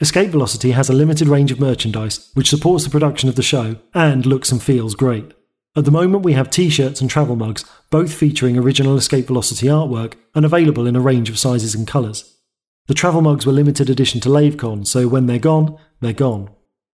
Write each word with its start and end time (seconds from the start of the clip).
Escape 0.00 0.30
Velocity 0.30 0.70
has 0.70 0.88
a 0.88 0.94
limited 0.94 1.28
range 1.28 1.52
of 1.52 1.60
merchandise 1.60 2.30
which 2.32 2.48
supports 2.48 2.84
the 2.84 2.90
production 2.90 3.28
of 3.28 3.34
the 3.34 3.42
show 3.42 3.76
and 3.92 4.24
looks 4.24 4.50
and 4.50 4.62
feels 4.62 4.94
great. 4.94 5.34
At 5.76 5.84
the 5.84 5.90
moment, 5.90 6.24
we 6.24 6.32
have 6.32 6.48
t 6.48 6.70
shirts 6.70 7.02
and 7.02 7.10
travel 7.10 7.36
mugs, 7.36 7.66
both 7.90 8.14
featuring 8.14 8.56
original 8.56 8.96
Escape 8.96 9.26
Velocity 9.26 9.66
artwork 9.66 10.14
and 10.34 10.46
available 10.46 10.86
in 10.86 10.96
a 10.96 11.00
range 11.00 11.28
of 11.28 11.38
sizes 11.38 11.74
and 11.74 11.86
colours. 11.86 12.38
The 12.86 12.94
travel 12.94 13.20
mugs 13.20 13.44
were 13.44 13.52
limited 13.52 13.90
edition 13.90 14.22
to 14.22 14.30
LaveCon, 14.30 14.86
so 14.86 15.06
when 15.06 15.26
they're 15.26 15.38
gone, 15.38 15.76
they're 16.00 16.14
gone. 16.14 16.48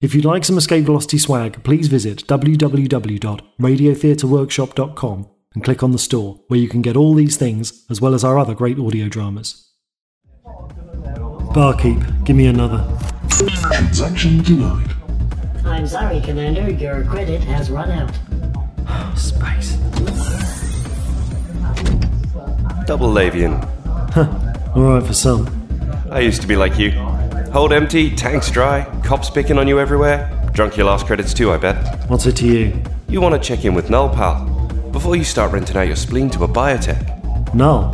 If 0.01 0.15
you'd 0.15 0.25
like 0.25 0.45
some 0.45 0.57
Escape 0.57 0.85
Velocity 0.85 1.19
swag, 1.19 1.65
please 1.65 1.89
visit 1.89 2.25
www.radiotheatreworkshop.com 2.29 5.29
and 5.55 5.65
click 5.65 5.83
on 5.83 5.91
the 5.91 5.99
store, 5.99 6.41
where 6.47 6.61
you 6.61 6.69
can 6.69 6.83
get 6.83 6.97
all 6.97 7.15
these 7.15 7.37
things 7.37 7.85
as 7.91 8.01
well 8.01 8.15
as 8.15 8.23
our 8.23 8.39
other 8.39 8.55
great 8.55 8.79
audio 8.79 9.09
dramas. 9.09 9.72
Barkeep, 11.53 11.99
give 12.25 12.35
me 12.35 12.47
another. 12.47 12.83
Transaction 13.29 14.43
denied. 14.43 14.89
I'm 15.67 15.87
sorry, 15.87 16.21
Commander. 16.23 16.71
Your 16.71 17.05
credit 17.05 17.43
has 17.45 17.71
run 17.71 17.91
out. 17.91 18.11
Space. 19.19 19.77
Double 22.87 23.09
Lavian. 23.09 23.63
Huh. 24.13 24.55
Alright 24.75 25.07
for 25.07 25.13
some. 25.13 25.47
I 26.11 26.21
used 26.21 26.41
to 26.41 26.49
be 26.49 26.57
like 26.57 26.79
you. 26.79 26.93
Hold 27.53 27.75
empty, 27.75 28.15
tanks 28.17 28.51
dry, 28.51 28.85
cops 29.05 29.29
picking 29.29 29.59
on 29.59 29.69
you 29.69 29.79
everywhere. 29.79 30.31
Drunk 30.53 30.79
your 30.79 30.87
last 30.87 31.05
credits 31.05 31.35
too, 31.35 31.53
I 31.53 31.59
bet. 31.59 32.09
What's 32.09 32.25
it 32.25 32.37
to 32.37 32.47
you? 32.47 32.83
You 33.09 33.21
want 33.21 33.35
to 33.35 33.41
check 33.41 33.67
in 33.67 33.75
with 33.75 33.91
Null, 33.91 34.09
pal, 34.09 34.47
before 34.91 35.17
you 35.17 35.25
start 35.25 35.53
renting 35.53 35.77
out 35.77 35.87
your 35.87 35.97
spleen 35.97 36.31
to 36.31 36.45
a 36.45 36.49
biotech. 36.49 37.55
Null. 37.55 37.93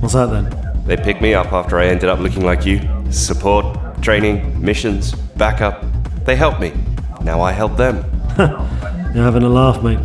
What's 0.00 0.14
that 0.14 0.30
then? 0.30 0.61
They 0.84 0.96
picked 0.96 1.20
me 1.20 1.34
up 1.34 1.52
after 1.52 1.78
I 1.78 1.86
ended 1.86 2.08
up 2.08 2.18
looking 2.18 2.44
like 2.44 2.66
you. 2.66 2.80
Support, 3.10 4.02
training, 4.02 4.60
missions, 4.60 5.12
backup. 5.36 5.84
They 6.24 6.36
helped 6.36 6.60
me. 6.60 6.72
Now 7.22 7.40
I 7.40 7.52
help 7.52 7.76
them. 7.76 8.04
You're 9.14 9.24
having 9.24 9.42
a 9.42 9.48
laugh, 9.48 9.82
mate. 9.82 9.98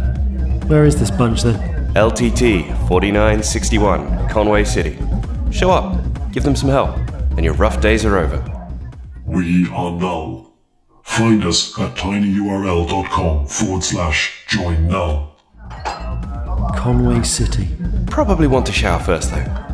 Where 0.65 0.85
is 0.85 0.99
this 0.99 1.09
bunch 1.09 1.43
then? 1.43 1.77
LTT 1.95 2.67
4961, 2.87 4.29
Conway 4.29 4.63
City. 4.65 4.99
Show 5.51 5.71
up, 5.71 5.97
give 6.31 6.43
them 6.43 6.55
some 6.55 6.69
help, 6.69 6.95
and 7.31 7.43
your 7.43 7.53
rough 7.55 7.81
days 7.81 8.05
are 8.05 8.17
over. 8.17 8.43
We 9.25 9.67
are 9.69 9.91
null. 9.91 10.53
Find 11.03 11.43
us 11.45 11.77
at 11.79 11.95
tinyurl.com 11.95 13.47
forward 13.47 13.83
slash 13.83 14.45
join 14.47 14.89
null. 14.89 15.35
Conway 16.75 17.23
City. 17.23 17.69
Probably 18.07 18.45
want 18.45 18.65
to 18.67 18.71
shower 18.71 18.99
first, 18.99 19.31
though. 19.31 19.66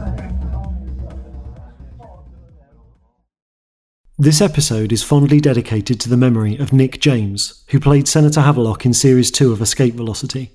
This 4.24 4.40
episode 4.40 4.94
is 4.94 5.04
fondly 5.04 5.42
dedicated 5.42 6.00
to 6.00 6.08
the 6.08 6.16
memory 6.16 6.56
of 6.56 6.72
Nick 6.72 7.02
James, 7.02 7.66
who 7.72 7.80
played 7.82 8.08
Senator 8.08 8.40
Havelock 8.40 8.86
in 8.86 8.94
Series 8.94 9.30
2 9.30 9.52
of 9.52 9.62
Escape 9.62 9.96
Velocity. 9.96 10.54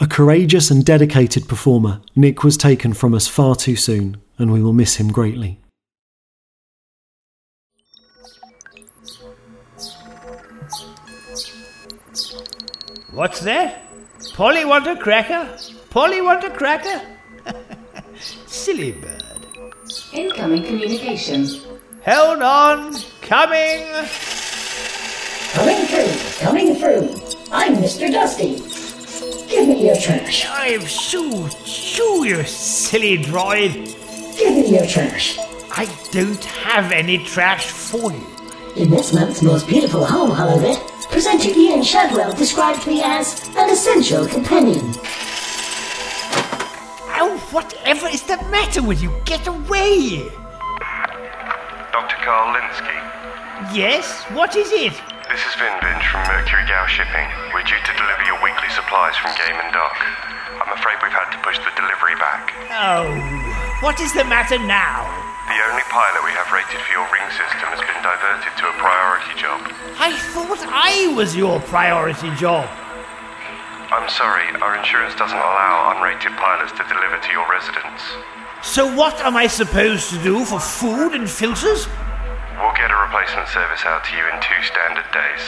A 0.00 0.08
courageous 0.08 0.68
and 0.68 0.84
dedicated 0.84 1.46
performer, 1.46 2.00
Nick 2.16 2.42
was 2.42 2.56
taken 2.56 2.92
from 2.92 3.14
us 3.14 3.28
far 3.28 3.54
too 3.54 3.76
soon, 3.76 4.16
and 4.36 4.52
we 4.52 4.60
will 4.60 4.72
miss 4.72 4.96
him 4.96 5.12
greatly. 5.12 5.60
What's 13.12 13.38
that? 13.42 13.80
Polly 14.34 14.64
want 14.64 14.88
a 14.88 14.96
cracker? 14.96 15.56
Polly 15.90 16.20
want 16.20 16.42
a 16.42 16.50
cracker? 16.50 17.00
Silly 18.48 18.90
bird. 18.90 19.46
Incoming 20.12 20.64
communication. 20.64 21.77
Hold 22.04 22.42
on, 22.42 22.94
coming. 23.22 23.84
Coming 25.52 25.86
through, 25.86 26.38
coming 26.38 26.74
through. 26.76 27.10
I'm 27.50 27.74
Mr. 27.76 28.10
Dusty. 28.10 28.56
Give 29.48 29.66
me 29.68 29.86
your 29.86 29.96
trash. 29.96 30.46
I'm 30.48 30.86
shoo, 30.86 31.48
shoo, 31.66 32.24
you 32.24 32.44
silly 32.44 33.18
droid. 33.18 33.72
Give 34.38 34.54
me 34.54 34.76
your 34.78 34.86
trash. 34.86 35.38
I 35.72 35.88
don't 36.12 36.44
have 36.44 36.92
any 36.92 37.18
trash 37.24 37.66
for 37.66 38.12
you. 38.12 38.26
In 38.76 38.90
this 38.90 39.12
month's 39.12 39.42
most 39.42 39.66
beautiful 39.66 40.04
home, 40.04 40.30
Hollowbit, 40.30 40.78
presenter 41.10 41.50
Ian 41.50 41.82
Shadwell 41.82 42.32
described 42.32 42.86
me 42.86 43.02
as 43.02 43.44
an 43.56 43.70
essential 43.70 44.26
companion. 44.28 44.84
Oh, 47.20 47.48
whatever 47.50 48.06
is 48.06 48.22
the 48.22 48.36
matter 48.50 48.82
with 48.82 49.02
you? 49.02 49.12
Get 49.24 49.46
away! 49.48 50.30
Dr. 51.92 52.16
Carl 52.20 52.52
Linsky. 52.52 52.98
Yes, 53.72 54.24
what 54.36 54.54
is 54.56 54.70
it? 54.72 54.92
This 55.28 55.40
is 55.44 55.54
Vin 55.56 55.72
Vinge 55.80 56.04
from 56.12 56.20
Mercury 56.28 56.64
Gal 56.68 56.86
Shipping. 56.86 57.28
We're 57.52 57.64
due 57.64 57.80
to 57.80 57.92
deliver 57.96 58.24
your 58.28 58.40
weekly 58.44 58.68
supplies 58.76 59.16
from 59.16 59.32
Game 59.36 59.56
and 59.56 59.72
Dock. 59.72 59.96
I'm 60.60 60.72
afraid 60.76 61.00
we've 61.00 61.12
had 61.16 61.32
to 61.32 61.40
push 61.40 61.56
the 61.60 61.72
delivery 61.76 62.16
back. 62.20 62.52
Oh, 62.72 63.08
what 63.80 64.00
is 64.00 64.12
the 64.12 64.24
matter 64.24 64.60
now? 64.60 65.04
The 65.48 65.60
only 65.68 65.84
pilot 65.88 66.20
we 66.24 66.32
have 66.36 66.48
rated 66.52 66.76
for 66.76 66.92
your 66.92 67.08
ring 67.08 67.24
system 67.32 67.72
has 67.72 67.80
been 67.80 68.00
diverted 68.04 68.52
to 68.52 68.64
a 68.68 68.74
priority 68.76 69.32
job. 69.40 69.64
I 69.96 70.12
thought 70.32 70.60
I 70.68 71.08
was 71.16 71.32
your 71.36 71.60
priority 71.72 72.28
job. 72.36 72.68
I'm 73.88 74.08
sorry, 74.12 74.44
our 74.60 74.76
insurance 74.76 75.16
doesn't 75.16 75.36
allow 75.36 75.96
unrated 75.96 76.36
pilots 76.36 76.76
to 76.76 76.84
deliver 76.84 77.16
to 77.16 77.30
your 77.32 77.48
residence. 77.48 78.04
So 78.62 78.92
what 78.94 79.20
am 79.20 79.36
I 79.36 79.46
supposed 79.46 80.10
to 80.10 80.22
do 80.22 80.44
for 80.44 80.58
food 80.58 81.12
and 81.14 81.30
filters? 81.30 81.86
We'll 82.58 82.74
get 82.74 82.90
a 82.90 82.96
replacement 82.96 83.48
service 83.48 83.84
out 83.84 84.04
to 84.04 84.16
you 84.16 84.24
in 84.32 84.40
two 84.40 84.62
standard 84.64 85.06
days. 85.12 85.40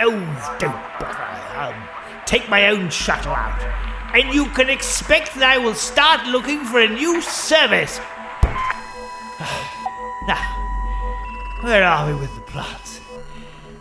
Oh, 0.00 0.56
don't 0.58 0.72
bother. 0.98 1.22
I'll 1.56 2.24
take 2.26 2.48
my 2.48 2.68
own 2.68 2.90
shuttle 2.90 3.32
out. 3.32 3.62
And 4.14 4.34
you 4.34 4.46
can 4.46 4.68
expect 4.68 5.34
that 5.34 5.44
I 5.44 5.58
will 5.58 5.74
start 5.74 6.26
looking 6.26 6.64
for 6.64 6.80
a 6.80 6.88
new 6.88 7.22
service. 7.22 7.98
now, 10.26 10.42
where 11.62 11.84
are 11.84 12.06
we 12.08 12.14
with 12.18 12.34
the 12.34 12.42
plants? 12.42 13.00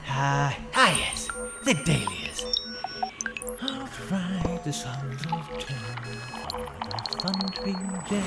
Ah, 0.08 0.56
ah 0.76 0.98
yes, 0.98 1.28
the 1.64 1.74
dahlias. 1.74 2.46
Outright 3.62 4.64
the 4.64 4.72
sons 4.72 5.26
of 5.26 5.28
terror, 5.28 5.35
the 7.26 7.32
thundering 7.32 8.02
day. 8.10 8.24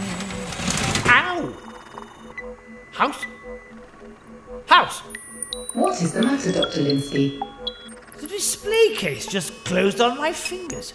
Ow! 1.07 1.53
House? 2.93 3.27
House! 4.67 5.01
What 5.75 6.03
is 6.03 6.13
the 6.13 6.23
matter, 6.23 6.53
Dr. 6.53 6.81
Linsky? 6.81 7.41
The 8.21 8.27
display 8.27 8.95
case 8.95 9.27
just 9.27 9.65
closed 9.65 10.01
on 10.01 10.17
my 10.17 10.33
fingers. 10.33 10.95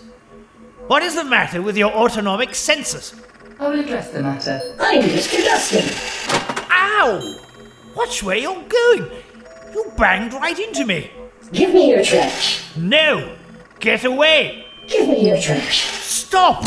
What 0.88 1.04
is 1.04 1.16
the 1.16 1.24
matter 1.24 1.62
with 1.62 1.78
your 1.78 1.94
autonomic 1.94 2.50
sensors? 2.50 3.18
I 3.60 3.70
will 3.70 3.80
address 3.80 4.10
the 4.10 4.22
matter. 4.22 4.60
I'm 4.80 5.02
Mr. 5.02 5.44
Dusty. 5.44 6.68
Ow! 6.72 7.40
Watch 7.96 8.24
where 8.24 8.38
you're 8.38 8.64
going. 8.68 9.10
You 9.74 9.92
banged 9.98 10.34
right 10.34 10.58
into 10.58 10.86
me. 10.86 11.12
Give 11.52 11.74
me 11.74 11.92
your 11.92 12.04
trash. 12.04 12.76
No! 12.76 13.36
Get 13.80 14.04
away! 14.04 14.66
Give 14.88 15.08
me 15.08 15.28
your 15.28 15.40
trash. 15.40 15.86
Stop! 15.86 16.66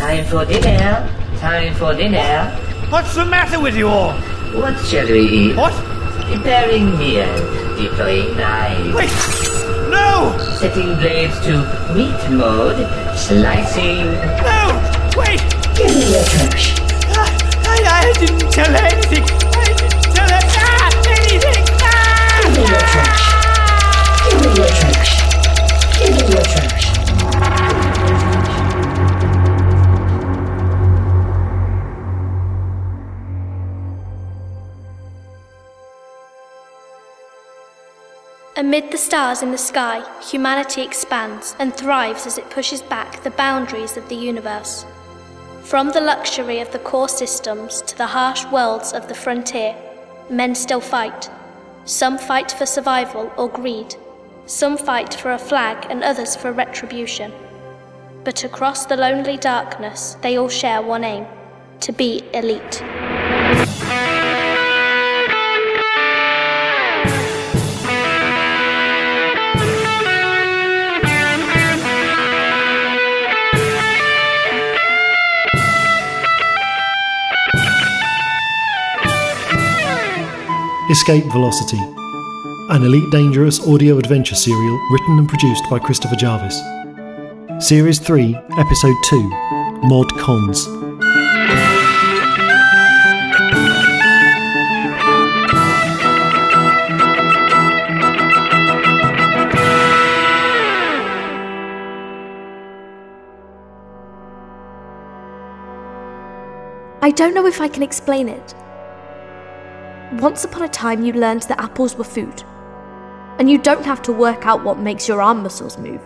Time 0.00 0.24
for 0.24 0.44
dinner. 0.44 1.06
Time 1.38 1.74
for 1.74 1.92
dinner. 1.94 2.50
What's 2.88 3.14
the 3.14 3.24
matter 3.24 3.60
with 3.60 3.76
you 3.76 3.88
all? 3.88 4.12
What 4.56 4.76
shall 4.86 5.06
we 5.06 5.20
eat? 5.28 5.56
What? 5.56 5.74
Preparing 6.24 6.96
meal. 6.98 7.28
Deploying 7.76 8.36
knife. 8.36 8.94
Wait! 8.94 9.10
No! 9.90 10.36
Setting 10.58 10.94
blades 10.96 11.38
to 11.40 11.52
meat 11.94 12.20
mode. 12.30 12.80
Slicing. 13.16 14.06
No! 14.40 14.60
Wait! 15.16 15.40
Give 15.76 15.92
me 15.92 16.06
your 16.16 16.24
trash. 16.24 16.80
I, 17.12 17.28
I, 17.68 17.76
I 18.00 18.12
didn't 18.18 18.50
tell 18.50 18.70
her 18.72 18.86
anything. 18.88 19.24
I 19.24 19.68
didn't 19.76 20.02
tell 20.16 20.28
her 20.28 20.44
ah, 20.64 20.88
anything. 21.12 21.64
Give 22.40 22.52
me 22.56 22.62
your 22.72 22.80
Ah! 22.80 22.96
trash. 22.96 23.24
Give 24.24 24.40
me 24.40 24.50
your 24.56 24.70
trash. 24.80 25.12
Give 25.98 26.12
me 26.16 26.22
your 26.34 26.44
trash. 26.44 26.69
Amid 38.60 38.90
the 38.90 38.98
stars 38.98 39.42
in 39.42 39.52
the 39.52 39.56
sky, 39.56 40.04
humanity 40.20 40.82
expands 40.82 41.56
and 41.58 41.74
thrives 41.74 42.26
as 42.26 42.36
it 42.36 42.50
pushes 42.50 42.82
back 42.82 43.22
the 43.22 43.30
boundaries 43.30 43.96
of 43.96 44.06
the 44.10 44.14
universe. 44.14 44.84
From 45.62 45.88
the 45.88 46.02
luxury 46.02 46.60
of 46.60 46.70
the 46.70 46.78
core 46.78 47.08
systems 47.08 47.80
to 47.80 47.96
the 47.96 48.08
harsh 48.08 48.44
worlds 48.52 48.92
of 48.92 49.08
the 49.08 49.14
frontier, 49.14 49.74
men 50.28 50.54
still 50.54 50.82
fight. 50.82 51.30
Some 51.86 52.18
fight 52.18 52.52
for 52.52 52.66
survival 52.66 53.32
or 53.38 53.48
greed. 53.48 53.94
Some 54.44 54.76
fight 54.76 55.14
for 55.14 55.30
a 55.30 55.38
flag 55.38 55.86
and 55.88 56.04
others 56.04 56.36
for 56.36 56.52
retribution. 56.52 57.32
But 58.24 58.44
across 58.44 58.84
the 58.84 58.98
lonely 58.98 59.38
darkness, 59.38 60.18
they 60.20 60.36
all 60.36 60.50
share 60.50 60.82
one 60.82 61.04
aim 61.04 61.26
to 61.80 61.92
be 61.92 62.22
elite. 62.34 62.82
Escape 81.10 81.32
Velocity, 81.32 81.80
an 82.68 82.84
Elite 82.84 83.10
Dangerous 83.10 83.58
audio 83.66 83.98
adventure 83.98 84.36
serial 84.36 84.78
written 84.92 85.18
and 85.18 85.28
produced 85.28 85.64
by 85.68 85.76
Christopher 85.76 86.14
Jarvis. 86.14 86.56
Series 87.58 87.98
3, 87.98 88.36
Episode 88.56 88.94
2 89.06 89.28
Mod 89.82 90.08
Cons. 90.20 90.68
I 107.02 107.10
don't 107.16 107.34
know 107.34 107.46
if 107.46 107.60
I 107.60 107.66
can 107.66 107.82
explain 107.82 108.28
it. 108.28 108.54
Once 110.14 110.42
upon 110.44 110.62
a 110.62 110.68
time, 110.68 111.04
you 111.04 111.12
learned 111.12 111.42
that 111.42 111.60
apples 111.60 111.94
were 111.94 112.02
food, 112.02 112.42
and 113.38 113.48
you 113.48 113.56
don't 113.56 113.84
have 113.84 114.02
to 114.02 114.12
work 114.12 114.44
out 114.44 114.64
what 114.64 114.76
makes 114.76 115.06
your 115.06 115.22
arm 115.22 115.40
muscles 115.40 115.78
move. 115.78 116.00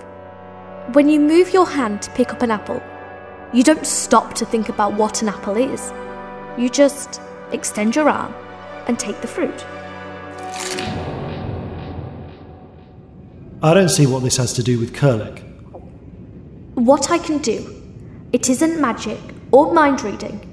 When 0.92 1.08
you 1.08 1.18
move 1.18 1.54
your 1.54 1.66
hand 1.66 2.02
to 2.02 2.10
pick 2.10 2.30
up 2.30 2.42
an 2.42 2.50
apple, 2.50 2.82
you 3.54 3.62
don't 3.62 3.86
stop 3.86 4.34
to 4.34 4.44
think 4.44 4.68
about 4.68 4.92
what 4.92 5.22
an 5.22 5.28
apple 5.28 5.56
is. 5.56 5.90
You 6.58 6.68
just 6.68 7.18
extend 7.50 7.96
your 7.96 8.10
arm 8.10 8.34
and 8.86 8.98
take 8.98 9.20
the 9.22 9.26
fruit. 9.26 9.64
I 13.62 13.72
don't 13.72 13.88
see 13.88 14.06
what 14.06 14.22
this 14.22 14.36
has 14.36 14.52
to 14.52 14.62
do 14.62 14.78
with 14.78 14.92
Kurlek. 14.92 15.42
What 16.74 17.10
I 17.10 17.16
can 17.16 17.38
do, 17.38 17.82
it 18.32 18.50
isn't 18.50 18.78
magic 18.78 19.18
or 19.50 19.72
mind 19.72 20.02
reading. 20.04 20.50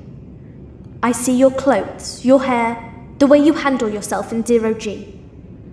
I 1.03 1.12
see 1.12 1.36
your 1.36 1.51
clothes, 1.51 2.24
your 2.24 2.42
hair, 2.42 2.91
the 3.22 3.28
way 3.28 3.38
you 3.38 3.54
handle 3.54 3.88
yourself 3.88 4.34
in 4.34 4.44
zero 4.44 4.74
G. 4.74 5.14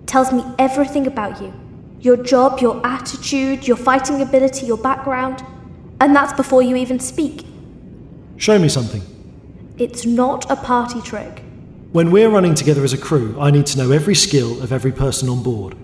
Tells 0.05 0.31
me 0.33 0.45
everything 0.59 1.06
about 1.06 1.41
you 1.41 1.53
your 1.99 2.17
job, 2.17 2.61
your 2.61 2.81
attitude, 2.87 3.67
your 3.67 3.77
fighting 3.77 4.21
ability, 4.23 4.67
your 4.67 4.77
background. 4.77 5.43
And 6.00 6.15
that's 6.15 6.33
before 6.35 6.62
you 6.62 6.77
even 6.77 7.00
speak. 7.00 7.45
Show 8.37 8.56
me 8.59 8.69
something. 8.69 9.03
It's 9.79 10.06
not 10.06 10.49
a 10.49 10.55
party 10.55 11.00
trick. 11.00 11.43
When 11.91 12.12
we're 12.12 12.29
running 12.29 12.55
together 12.55 12.85
as 12.85 12.93
a 12.93 12.99
crew, 12.99 13.37
I 13.41 13.50
need 13.50 13.67
to 13.67 13.79
know 13.79 13.91
every 13.91 14.15
skill 14.15 14.62
of 14.62 14.71
every 14.71 14.93
person 14.93 15.29
on 15.29 15.43
board. 15.43 15.75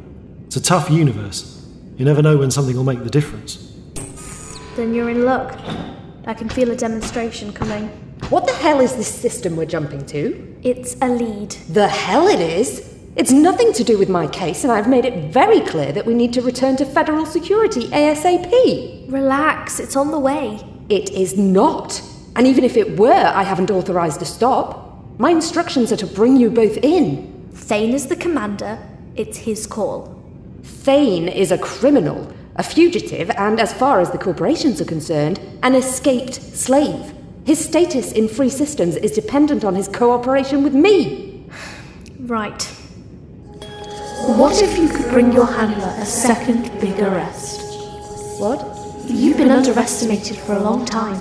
It's 0.46 0.56
a 0.56 0.62
tough 0.62 0.90
universe. 0.90 1.66
You 1.96 2.04
never 2.04 2.22
know 2.22 2.36
when 2.36 2.50
something 2.50 2.76
will 2.76 2.84
make 2.84 3.02
the 3.02 3.10
difference. 3.10 3.74
Then 4.76 4.94
you're 4.94 5.10
in 5.10 5.24
luck. 5.24 5.58
I 6.26 6.34
can 6.34 6.48
feel 6.48 6.70
a 6.70 6.76
demonstration 6.76 7.52
coming. 7.52 8.03
What 8.30 8.46
the 8.46 8.54
hell 8.54 8.80
is 8.80 8.96
this 8.96 9.06
system 9.06 9.54
we're 9.54 9.66
jumping 9.66 10.06
to? 10.06 10.56
It's 10.62 10.96
a 11.02 11.08
lead. 11.08 11.50
The 11.68 11.86
hell 11.86 12.26
it 12.26 12.40
is! 12.40 12.94
It's 13.16 13.30
nothing 13.30 13.72
to 13.74 13.84
do 13.84 13.98
with 13.98 14.08
my 14.08 14.26
case, 14.26 14.64
and 14.64 14.72
I've 14.72 14.88
made 14.88 15.04
it 15.04 15.30
very 15.30 15.60
clear 15.60 15.92
that 15.92 16.06
we 16.06 16.14
need 16.14 16.32
to 16.32 16.40
return 16.40 16.74
to 16.76 16.86
federal 16.86 17.26
security 17.26 17.86
ASAP. 17.88 19.12
Relax, 19.12 19.78
it's 19.78 19.94
on 19.94 20.10
the 20.10 20.18
way. 20.18 20.58
It 20.88 21.10
is 21.10 21.36
not. 21.36 22.02
And 22.34 22.46
even 22.46 22.64
if 22.64 22.78
it 22.78 22.98
were, 22.98 23.12
I 23.12 23.42
haven't 23.42 23.70
authorized 23.70 24.22
a 24.22 24.24
stop. 24.24 25.04
My 25.18 25.30
instructions 25.30 25.92
are 25.92 25.96
to 25.96 26.06
bring 26.06 26.36
you 26.38 26.50
both 26.50 26.78
in. 26.78 27.50
Thane 27.52 27.92
is 27.92 28.06
the 28.06 28.16
commander. 28.16 28.78
It's 29.16 29.36
his 29.36 29.66
call. 29.66 30.20
Thane 30.62 31.28
is 31.28 31.52
a 31.52 31.58
criminal, 31.58 32.32
a 32.56 32.62
fugitive, 32.62 33.30
and 33.32 33.60
as 33.60 33.74
far 33.74 34.00
as 34.00 34.10
the 34.10 34.18
corporations 34.18 34.80
are 34.80 34.86
concerned, 34.86 35.38
an 35.62 35.74
escaped 35.74 36.34
slave. 36.34 37.13
His 37.44 37.62
status 37.62 38.12
in 38.12 38.26
free 38.28 38.48
systems 38.48 38.96
is 38.96 39.12
dependent 39.12 39.64
on 39.64 39.74
his 39.74 39.86
cooperation 39.86 40.64
with 40.64 40.74
me. 40.74 41.44
Right. 42.20 42.62
What 44.38 44.62
if 44.62 44.78
you 44.78 44.88
could 44.88 45.10
bring 45.10 45.30
your 45.30 45.44
handler 45.44 45.94
a 45.98 46.06
second 46.06 46.70
big 46.80 46.98
arrest? 47.00 47.60
What? 48.40 48.66
You've 49.06 49.36
been 49.36 49.50
underestimated 49.50 50.38
for 50.38 50.54
a 50.54 50.62
long 50.62 50.86
time. 50.86 51.20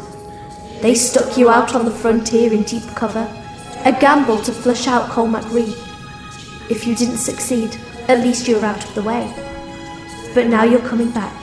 They 0.82 0.96
stuck 0.96 1.38
you 1.38 1.50
out 1.50 1.76
on 1.76 1.84
the 1.84 1.92
frontier 1.92 2.54
in 2.54 2.64
deep 2.64 2.88
cover, 2.96 3.28
a 3.84 3.92
gamble 3.92 4.38
to 4.44 4.54
flush 4.54 4.88
out 4.88 5.10
Colmac 5.10 5.44
Reed. 5.52 5.76
If 6.70 6.88
you 6.88 6.96
didn't 6.96 7.18
succeed, 7.18 7.78
at 8.08 8.22
least 8.22 8.48
you 8.48 8.56
were 8.56 8.66
out 8.66 8.84
of 8.86 8.96
the 8.96 9.04
way. 9.04 9.30
But 10.34 10.48
now 10.48 10.64
you're 10.64 10.80
coming 10.88 11.12
back. 11.12 11.34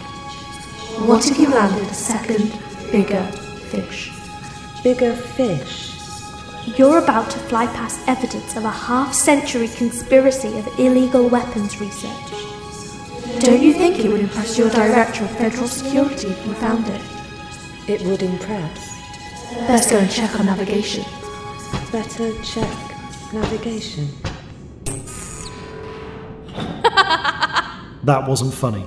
What 1.06 1.30
if 1.30 1.38
you 1.38 1.50
landed 1.50 1.86
a 1.86 1.94
second, 1.94 2.58
bigger 2.90 3.22
fish? 3.70 4.10
Bigger 4.82 5.14
fish? 5.14 5.90
You're 6.78 6.98
about 6.98 7.30
to 7.30 7.38
fly 7.38 7.66
past 7.66 8.00
evidence 8.08 8.56
of 8.56 8.64
a 8.64 8.70
half 8.70 9.12
century 9.12 9.68
conspiracy 9.68 10.48
of 10.58 10.66
illegal 10.78 11.28
weapons 11.28 11.80
research. 11.80 12.30
Don't 13.40 13.62
you 13.62 13.74
think 13.74 13.98
it 13.98 14.10
would 14.10 14.20
impress 14.20 14.56
your 14.56 14.70
Director 14.70 15.24
of 15.24 15.30
Federal 15.32 15.68
Security 15.68 16.28
if 16.28 16.46
you 16.46 16.54
found 16.54 16.86
it? 16.88 17.02
It 17.88 18.06
would 18.06 18.22
impress. 18.22 18.88
Let's 19.68 19.90
go 19.90 19.98
and 19.98 20.10
check 20.10 20.38
on 20.40 20.46
navigation. 20.46 21.04
Better 21.92 22.32
check 22.42 23.32
navigation. 23.32 24.08
That 28.04 28.26
wasn't 28.26 28.54
funny. 28.54 28.86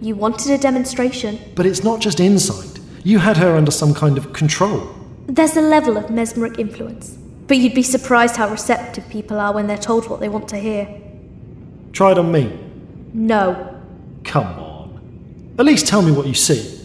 You 0.00 0.14
wanted 0.14 0.52
a 0.52 0.58
demonstration. 0.58 1.40
But 1.56 1.66
it's 1.66 1.82
not 1.82 2.00
just 2.00 2.20
insight. 2.20 2.78
You 3.02 3.18
had 3.18 3.36
her 3.38 3.56
under 3.56 3.72
some 3.72 3.92
kind 3.92 4.16
of 4.16 4.32
control. 4.32 4.99
There's 5.30 5.56
a 5.56 5.60
level 5.60 5.96
of 5.96 6.10
mesmeric 6.10 6.58
influence, 6.58 7.10
but 7.46 7.56
you'd 7.56 7.74
be 7.74 7.82
surprised 7.82 8.36
how 8.36 8.48
receptive 8.50 9.08
people 9.08 9.38
are 9.38 9.52
when 9.52 9.66
they're 9.68 9.78
told 9.78 10.08
what 10.10 10.20
they 10.20 10.28
want 10.28 10.48
to 10.48 10.56
hear. 10.56 10.88
Try 11.92 12.12
it 12.12 12.18
on 12.18 12.32
me. 12.32 12.58
No, 13.12 13.70
Come 14.24 14.46
on. 14.46 15.54
At 15.58 15.66
least 15.66 15.86
tell 15.86 16.02
me 16.02 16.12
what 16.12 16.26
you 16.26 16.34
see. 16.34 16.78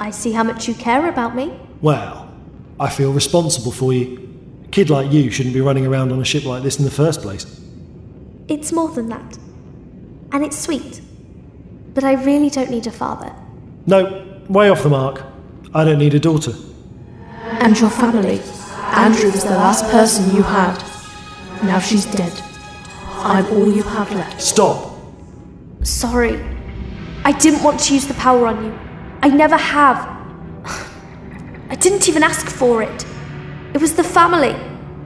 I 0.00 0.10
see 0.10 0.32
how 0.32 0.42
much 0.42 0.68
you 0.68 0.74
care 0.74 1.08
about 1.08 1.34
me. 1.34 1.52
Well, 1.80 2.30
I 2.78 2.90
feel 2.90 3.12
responsible 3.12 3.72
for 3.72 3.92
you. 3.92 4.28
A 4.64 4.68
kid 4.68 4.90
like 4.90 5.12
you 5.12 5.30
shouldn't 5.30 5.54
be 5.54 5.60
running 5.60 5.86
around 5.86 6.12
on 6.12 6.20
a 6.20 6.24
ship 6.24 6.44
like 6.44 6.62
this 6.62 6.78
in 6.78 6.84
the 6.84 6.90
first 6.90 7.22
place. 7.22 7.60
It's 8.48 8.72
more 8.72 8.88
than 8.88 9.08
that. 9.08 9.38
And 10.32 10.44
it's 10.44 10.58
sweet. 10.58 11.00
But 11.94 12.04
I 12.04 12.14
really 12.14 12.50
don't 12.50 12.70
need 12.70 12.86
a 12.86 12.92
father. 12.92 13.34
No, 13.86 14.24
way 14.48 14.68
off 14.68 14.82
the 14.82 14.88
mark. 14.88 15.22
I 15.74 15.84
don't 15.84 15.98
need 15.98 16.14
a 16.14 16.20
daughter. 16.20 16.52
And 17.60 17.78
your 17.78 17.90
family. 17.90 18.40
Andrew 18.94 19.30
was 19.30 19.44
the 19.44 19.50
last 19.50 19.84
person 19.90 20.34
you 20.34 20.42
had. 20.42 20.76
Now 21.62 21.78
she's 21.80 22.06
dead. 22.06 22.32
I'm 23.18 23.46
all 23.46 23.70
you 23.70 23.82
have 23.82 24.10
left. 24.12 24.40
Stop! 24.40 24.96
Sorry. 25.82 26.40
I 27.24 27.32
didn't 27.32 27.62
want 27.62 27.80
to 27.80 27.94
use 27.94 28.06
the 28.06 28.14
power 28.14 28.46
on 28.46 28.64
you. 28.64 28.78
I 29.22 29.28
never 29.28 29.56
have. 29.56 29.98
I 31.68 31.74
didn't 31.74 32.08
even 32.08 32.22
ask 32.22 32.46
for 32.46 32.82
it. 32.82 33.06
It 33.74 33.80
was 33.80 33.94
the 33.94 34.04
family. 34.04 34.56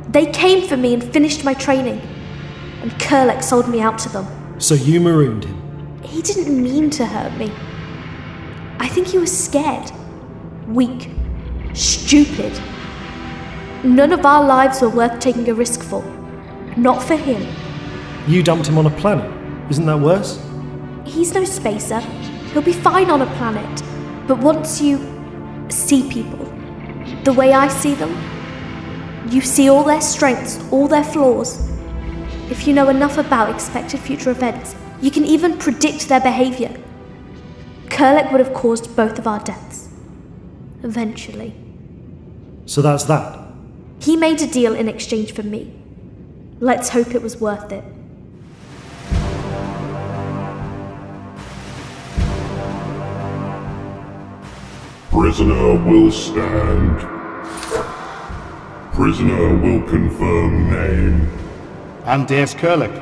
They 0.09 0.26
came 0.26 0.68
for 0.68 0.76
me 0.76 0.94
and 0.94 1.02
finished 1.02 1.44
my 1.44 1.54
training. 1.54 2.00
And 2.82 2.92
Kurlek 2.92 3.42
sold 3.42 3.68
me 3.68 3.80
out 3.80 3.99
to 4.00 4.09
them. 4.11 4.61
So 4.61 4.75
you 4.75 5.00
marooned 5.00 5.44
him. 5.44 6.02
He 6.02 6.21
didn't 6.21 6.62
mean 6.62 6.90
to 6.90 7.06
hurt 7.06 7.37
me. 7.38 7.50
I 8.78 8.88
think 8.88 9.06
he 9.06 9.18
was 9.18 9.37
scared, 9.37 9.90
weak, 10.66 11.09
stupid. 11.75 12.52
None 13.85 14.12
of 14.12 14.25
our 14.25 14.45
lives 14.45 14.81
were 14.81 14.91
worth 14.91 15.19
taking 15.21 15.49
a 15.49 15.55
risk 15.55 15.83
for. 15.83 16.02
Not 16.76 17.02
for 17.02 17.17
him. 17.17 17.47
You 18.29 18.43
dumped 18.43 18.69
him 18.69 18.79
on 18.79 18.87
a 18.87 18.91
planet. 18.91 19.31
Isn't 19.71 19.87
that 19.87 19.99
worse? 19.99 20.41
He's 21.05 21.35
no 21.35 21.45
spacer. 21.45 22.00
He'll 22.52 22.62
be 22.62 22.73
fine 22.73 23.11
on 23.11 23.23
a 23.23 23.37
planet. 23.37 23.83
But 24.26 24.38
once 24.38 24.81
you 24.81 24.99
see 25.69 26.09
people 26.09 26.49
the 27.25 27.33
way 27.33 27.52
I 27.52 27.69
see 27.69 27.95
them, 27.95 28.11
you 29.31 29.41
see 29.41 29.69
all 29.69 29.85
their 29.85 30.00
strengths, 30.00 30.61
all 30.73 30.88
their 30.88 31.05
flaws. 31.05 31.71
If 32.50 32.67
you 32.67 32.75
know 32.75 32.88
enough 32.88 33.17
about 33.19 33.49
expected 33.49 34.00
future 34.00 34.31
events, 34.31 34.75
you 35.00 35.11
can 35.11 35.25
even 35.25 35.57
predict 35.59 36.09
their 36.09 36.21
behavior. 36.21 36.75
Kurlek 37.87 38.31
would 38.33 38.45
have 38.45 38.55
caused 38.55 38.95
both 38.97 39.19
of 39.19 39.26
our 39.26 39.41
deaths. 39.41 39.88
Eventually. 40.83 41.55
So 42.66 42.83
that's 42.83 43.04
that. 43.04 43.38
He 44.00 44.16
made 44.16 44.40
a 44.42 44.47
deal 44.47 44.75
in 44.75 44.88
exchange 44.88 45.33
for 45.33 45.42
me. 45.42 45.73
Let's 46.61 46.88
hope 46.88 47.14
it 47.14 47.23
was 47.23 47.40
worth 47.40 47.73
it. 47.73 47.85
Prisoner 55.11 55.85
will 55.85 56.11
stand. 56.11 56.99
Prisoner 58.92 59.57
will 59.57 59.83
confirm 59.88 60.71
name. 60.71 61.31
Anders 62.04 62.54
Kurlek. 62.54 62.92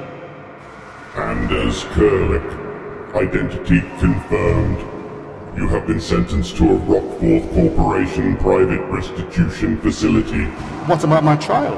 Anders 1.17 1.85
Kurlek. 1.85 3.14
Identity 3.14 3.81
confirmed. 3.99 5.00
You 5.57 5.69
have 5.69 5.87
been 5.87 6.00
sentenced 6.00 6.57
to 6.59 6.64
a 6.64 6.78
Rockforth 6.78 7.52
Corporation 7.54 8.37
private 8.37 8.83
restitution 8.87 9.80
facility. 9.80 10.45
What 10.87 11.02
about 11.04 11.25
my 11.25 11.37
trial? 11.37 11.76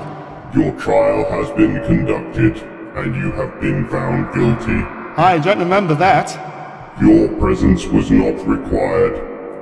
Your 0.54 0.72
trial 0.78 1.24
has 1.30 1.50
been 1.56 1.82
conducted. 1.86 2.72
and 2.94 3.16
you 3.16 3.32
have 3.32 3.58
been 3.60 3.88
found 3.88 4.34
guilty. 4.34 4.82
I 5.16 5.38
don't 5.38 5.58
remember 5.58 5.94
that. 5.94 6.28
Your 7.00 7.28
presence 7.38 7.86
was 7.86 8.10
not 8.10 8.36
required. 8.46 9.14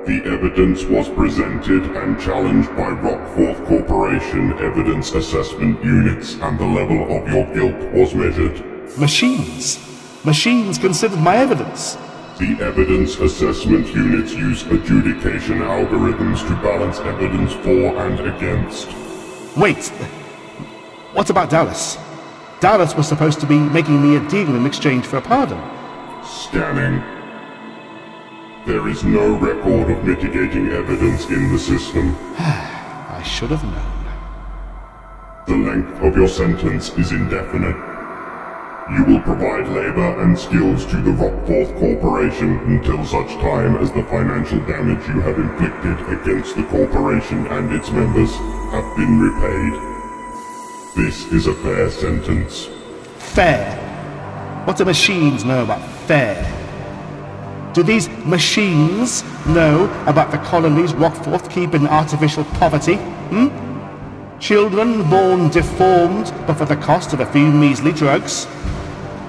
The 0.05 0.21
evidence 0.25 0.83
was 0.83 1.07
presented 1.09 1.83
and 1.95 2.19
challenged 2.19 2.69
by 2.69 2.89
Rockforth 2.89 3.65
Corporation 3.67 4.51
evidence 4.59 5.13
assessment 5.13 5.83
units, 5.83 6.33
and 6.35 6.59
the 6.59 6.65
level 6.65 7.03
of 7.03 7.27
your 7.31 7.45
guilt 7.53 7.93
was 7.93 8.13
measured. 8.13 8.59
Machines. 8.97 9.79
Machines 10.25 10.77
considered 10.77 11.19
my 11.19 11.37
evidence. 11.37 11.97
The 12.41 12.59
evidence 12.59 13.19
assessment 13.19 13.93
units 13.93 14.33
use 14.33 14.63
adjudication 14.63 15.59
algorithms 15.59 16.41
to 16.47 16.55
balance 16.63 16.97
evidence 17.01 17.53
for 17.53 17.95
and 18.03 18.19
against. 18.19 18.87
Wait. 19.55 19.89
What 21.13 21.29
about 21.29 21.51
Dallas? 21.51 21.99
Dallas 22.59 22.95
was 22.95 23.07
supposed 23.07 23.41
to 23.41 23.45
be 23.45 23.59
making 23.59 24.01
me 24.01 24.15
a 24.15 24.27
deal 24.27 24.55
in 24.55 24.65
exchange 24.65 25.05
for 25.05 25.17
a 25.17 25.21
pardon. 25.21 25.61
Scanning. 26.25 27.03
There 28.65 28.87
is 28.87 29.03
no 29.03 29.37
record 29.37 29.91
of 29.91 30.03
mitigating 30.03 30.69
evidence 30.69 31.27
in 31.27 31.53
the 31.53 31.59
system. 31.59 32.15
I 32.39 33.21
should 33.23 33.51
have 33.51 33.63
known. 33.63 34.05
The 35.45 35.69
length 35.69 36.01
of 36.01 36.15
your 36.17 36.27
sentence 36.27 36.89
is 36.97 37.11
indefinite. 37.11 37.90
You 38.91 39.05
will 39.05 39.21
provide 39.21 39.69
labor 39.69 40.21
and 40.21 40.37
skills 40.37 40.85
to 40.87 40.97
the 40.97 41.11
Rockforth 41.11 41.79
Corporation 41.79 42.57
until 42.59 43.05
such 43.05 43.29
time 43.39 43.77
as 43.77 43.89
the 43.93 44.03
financial 44.03 44.59
damage 44.65 45.07
you 45.07 45.21
have 45.21 45.39
inflicted 45.39 46.19
against 46.19 46.57
the 46.57 46.63
corporation 46.63 47.47
and 47.47 47.71
its 47.71 47.89
members 47.89 48.29
have 48.73 48.97
been 48.97 49.17
repaid. 49.17 49.73
This 50.97 51.25
is 51.31 51.47
a 51.47 51.53
fair 51.53 51.89
sentence. 51.89 52.67
Fair. 53.17 53.77
What 54.65 54.75
do 54.75 54.83
machines 54.83 55.45
know 55.45 55.63
about 55.63 55.81
fair? 56.05 56.43
Do 57.73 57.83
these 57.83 58.09
machines 58.25 59.23
know 59.45 59.85
about 60.05 60.31
the 60.31 60.37
colonies 60.39 60.91
Rockforth 60.91 61.49
keep 61.49 61.75
in 61.75 61.87
artificial 61.87 62.43
poverty? 62.59 62.95
Hmm? 62.95 63.47
Children 64.39 65.09
born 65.09 65.47
deformed 65.47 66.33
but 66.45 66.55
for 66.55 66.65
the 66.65 66.75
cost 66.75 67.13
of 67.13 67.21
a 67.21 67.25
few 67.27 67.49
measly 67.49 67.93
drugs? 67.93 68.47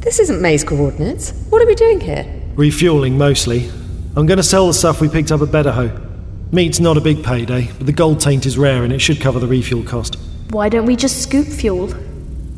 This 0.00 0.18
isn't 0.18 0.40
maze 0.40 0.64
coordinates. 0.64 1.32
What 1.50 1.60
are 1.60 1.66
we 1.66 1.74
doing 1.74 2.00
here? 2.00 2.24
Refueling 2.54 3.18
mostly. 3.18 3.68
I'm 4.16 4.24
going 4.24 4.38
to 4.38 4.42
sell 4.42 4.66
the 4.66 4.72
stuff 4.72 5.02
we 5.02 5.10
picked 5.10 5.30
up 5.30 5.42
at 5.42 5.48
Bedaho. 5.48 6.11
Meat's 6.54 6.80
not 6.80 6.98
a 6.98 7.00
big 7.00 7.24
payday, 7.24 7.70
but 7.78 7.86
the 7.86 7.94
gold 7.94 8.20
taint 8.20 8.44
is 8.44 8.58
rare 8.58 8.84
and 8.84 8.92
it 8.92 8.98
should 8.98 9.22
cover 9.22 9.38
the 9.38 9.46
refuel 9.46 9.82
cost. 9.82 10.18
Why 10.50 10.68
don't 10.68 10.84
we 10.84 10.96
just 10.96 11.22
scoop 11.22 11.46
fuel? 11.46 11.90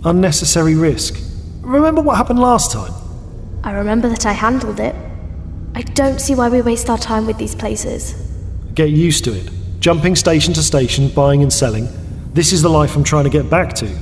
Unnecessary 0.04 0.74
risk. 0.74 1.16
Remember 1.60 2.00
what 2.00 2.16
happened 2.16 2.40
last 2.40 2.72
time? 2.72 2.92
I 3.62 3.70
remember 3.70 4.08
that 4.08 4.26
I 4.26 4.32
handled 4.32 4.80
it. 4.80 4.96
I 5.76 5.82
don't 5.82 6.20
see 6.20 6.34
why 6.34 6.48
we 6.48 6.60
waste 6.60 6.90
our 6.90 6.98
time 6.98 7.24
with 7.24 7.38
these 7.38 7.54
places. 7.54 8.14
Get 8.74 8.90
used 8.90 9.22
to 9.26 9.32
it. 9.32 9.48
Jumping 9.78 10.16
station 10.16 10.52
to 10.54 10.62
station, 10.64 11.08
buying 11.10 11.42
and 11.42 11.52
selling. 11.52 11.86
This 12.32 12.52
is 12.52 12.62
the 12.62 12.70
life 12.70 12.96
I'm 12.96 13.04
trying 13.04 13.24
to 13.24 13.30
get 13.30 13.48
back 13.48 13.74
to. 13.74 13.96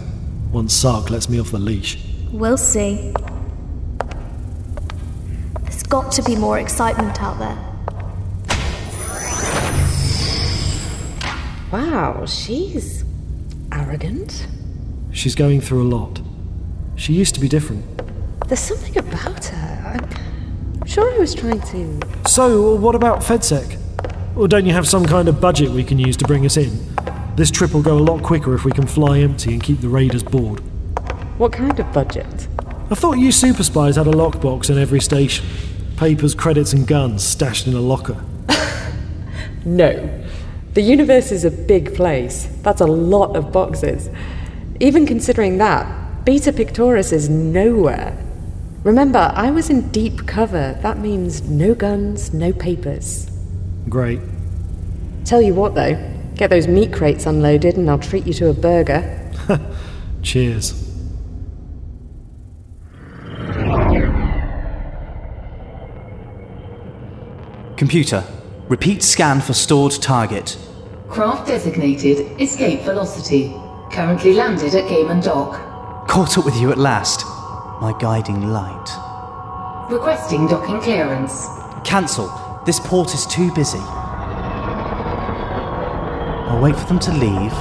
Once 0.52 0.72
Sark 0.72 1.10
lets 1.10 1.28
me 1.28 1.38
off 1.38 1.50
the 1.50 1.58
leash. 1.58 2.02
We'll 2.30 2.56
see. 2.56 3.12
There's 5.60 5.82
got 5.82 6.10
to 6.12 6.22
be 6.22 6.34
more 6.34 6.58
excitement 6.58 7.20
out 7.22 7.38
there. 7.38 7.71
Wow, 11.72 12.26
she's 12.26 13.02
arrogant. 13.72 14.46
She's 15.10 15.34
going 15.34 15.62
through 15.62 15.82
a 15.82 15.88
lot. 15.88 16.20
She 16.96 17.14
used 17.14 17.34
to 17.34 17.40
be 17.40 17.48
different. 17.48 17.82
There's 18.46 18.60
something 18.60 18.98
about 18.98 19.46
her. 19.46 19.98
I'm 20.80 20.86
sure 20.86 21.10
I 21.14 21.18
was 21.18 21.34
trying 21.34 21.62
to. 21.62 22.28
So, 22.28 22.74
what 22.74 22.94
about 22.94 23.20
FedSec? 23.20 23.78
Or 24.36 24.48
don't 24.48 24.66
you 24.66 24.74
have 24.74 24.86
some 24.86 25.06
kind 25.06 25.28
of 25.28 25.40
budget 25.40 25.70
we 25.70 25.82
can 25.82 25.98
use 25.98 26.14
to 26.18 26.26
bring 26.26 26.44
us 26.44 26.58
in? 26.58 26.78
This 27.36 27.50
trip 27.50 27.72
will 27.72 27.82
go 27.82 27.96
a 27.96 28.04
lot 28.04 28.22
quicker 28.22 28.54
if 28.54 28.66
we 28.66 28.72
can 28.72 28.86
fly 28.86 29.20
empty 29.20 29.54
and 29.54 29.62
keep 29.62 29.80
the 29.80 29.88
raiders 29.88 30.22
bored. 30.22 30.60
What 31.38 31.54
kind 31.54 31.80
of 31.80 31.90
budget? 31.94 32.48
I 32.90 32.94
thought 32.94 33.14
you 33.16 33.32
super 33.32 33.62
spies 33.62 33.96
had 33.96 34.06
a 34.06 34.10
lockbox 34.10 34.68
in 34.68 34.76
every 34.76 35.00
station. 35.00 35.46
Papers, 35.96 36.34
credits, 36.34 36.74
and 36.74 36.86
guns 36.86 37.24
stashed 37.24 37.66
in 37.66 37.72
a 37.72 37.80
locker. 37.80 38.22
No. 39.64 40.24
The 40.74 40.80
universe 40.82 41.32
is 41.32 41.44
a 41.44 41.50
big 41.50 41.94
place. 41.94 42.48
That's 42.62 42.80
a 42.80 42.86
lot 42.86 43.36
of 43.36 43.52
boxes. 43.52 44.08
Even 44.80 45.06
considering 45.06 45.58
that, 45.58 46.24
Beta 46.24 46.50
Pictoris 46.50 47.12
is 47.12 47.28
nowhere. 47.28 48.16
Remember, 48.82 49.30
I 49.34 49.50
was 49.50 49.68
in 49.68 49.90
deep 49.90 50.26
cover. 50.26 50.78
That 50.80 50.98
means 50.98 51.42
no 51.42 51.74
guns, 51.74 52.32
no 52.32 52.54
papers. 52.54 53.30
Great. 53.88 54.20
Tell 55.26 55.42
you 55.42 55.54
what, 55.54 55.74
though, 55.74 55.94
get 56.36 56.48
those 56.48 56.66
meat 56.66 56.92
crates 56.92 57.26
unloaded 57.26 57.76
and 57.76 57.90
I'll 57.90 57.98
treat 57.98 58.26
you 58.26 58.32
to 58.34 58.48
a 58.48 58.54
burger. 58.54 59.30
Cheers. 60.22 60.88
Computer, 67.76 68.24
repeat 68.72 69.02
scan 69.02 69.38
for 69.38 69.52
stored 69.52 69.92
target. 70.00 70.56
Craft 71.10 71.46
designated 71.46 72.40
escape 72.40 72.80
velocity. 72.80 73.54
Currently 73.90 74.32
landed 74.32 74.74
at 74.74 74.88
Game 74.88 75.10
and 75.10 75.22
Dock. 75.22 76.08
Caught 76.08 76.38
up 76.38 76.46
with 76.46 76.56
you 76.56 76.72
at 76.72 76.78
last, 76.78 77.22
my 77.82 77.94
guiding 78.00 78.48
light. 78.48 78.88
Requesting 79.90 80.46
docking 80.46 80.80
clearance. 80.80 81.48
Cancel. 81.84 82.32
This 82.64 82.80
port 82.80 83.12
is 83.12 83.26
too 83.26 83.52
busy. 83.52 83.76
I'll 86.48 86.62
wait 86.62 86.74
for 86.74 86.86
them 86.86 86.98
to 87.00 87.12
leave 87.12 87.52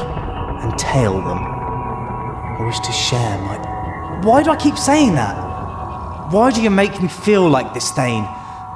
and 0.63 0.80
tail 0.80 1.15
them. 1.15 1.44
I 1.44 2.63
wish 2.65 2.80
to 2.80 2.94
share 2.94 3.38
my. 3.41 3.58
Why 4.24 4.44
do 4.44 4.51
I 4.51 4.56
keep 4.56 4.77
saying 4.77 5.15
that? 5.15 5.36
Why 6.32 6.51
do 6.51 6.62
you 6.62 6.70
make 6.70 7.01
me 7.01 7.10
feel 7.10 7.50
like 7.50 7.74
this, 7.74 7.91
Thane? 7.91 8.25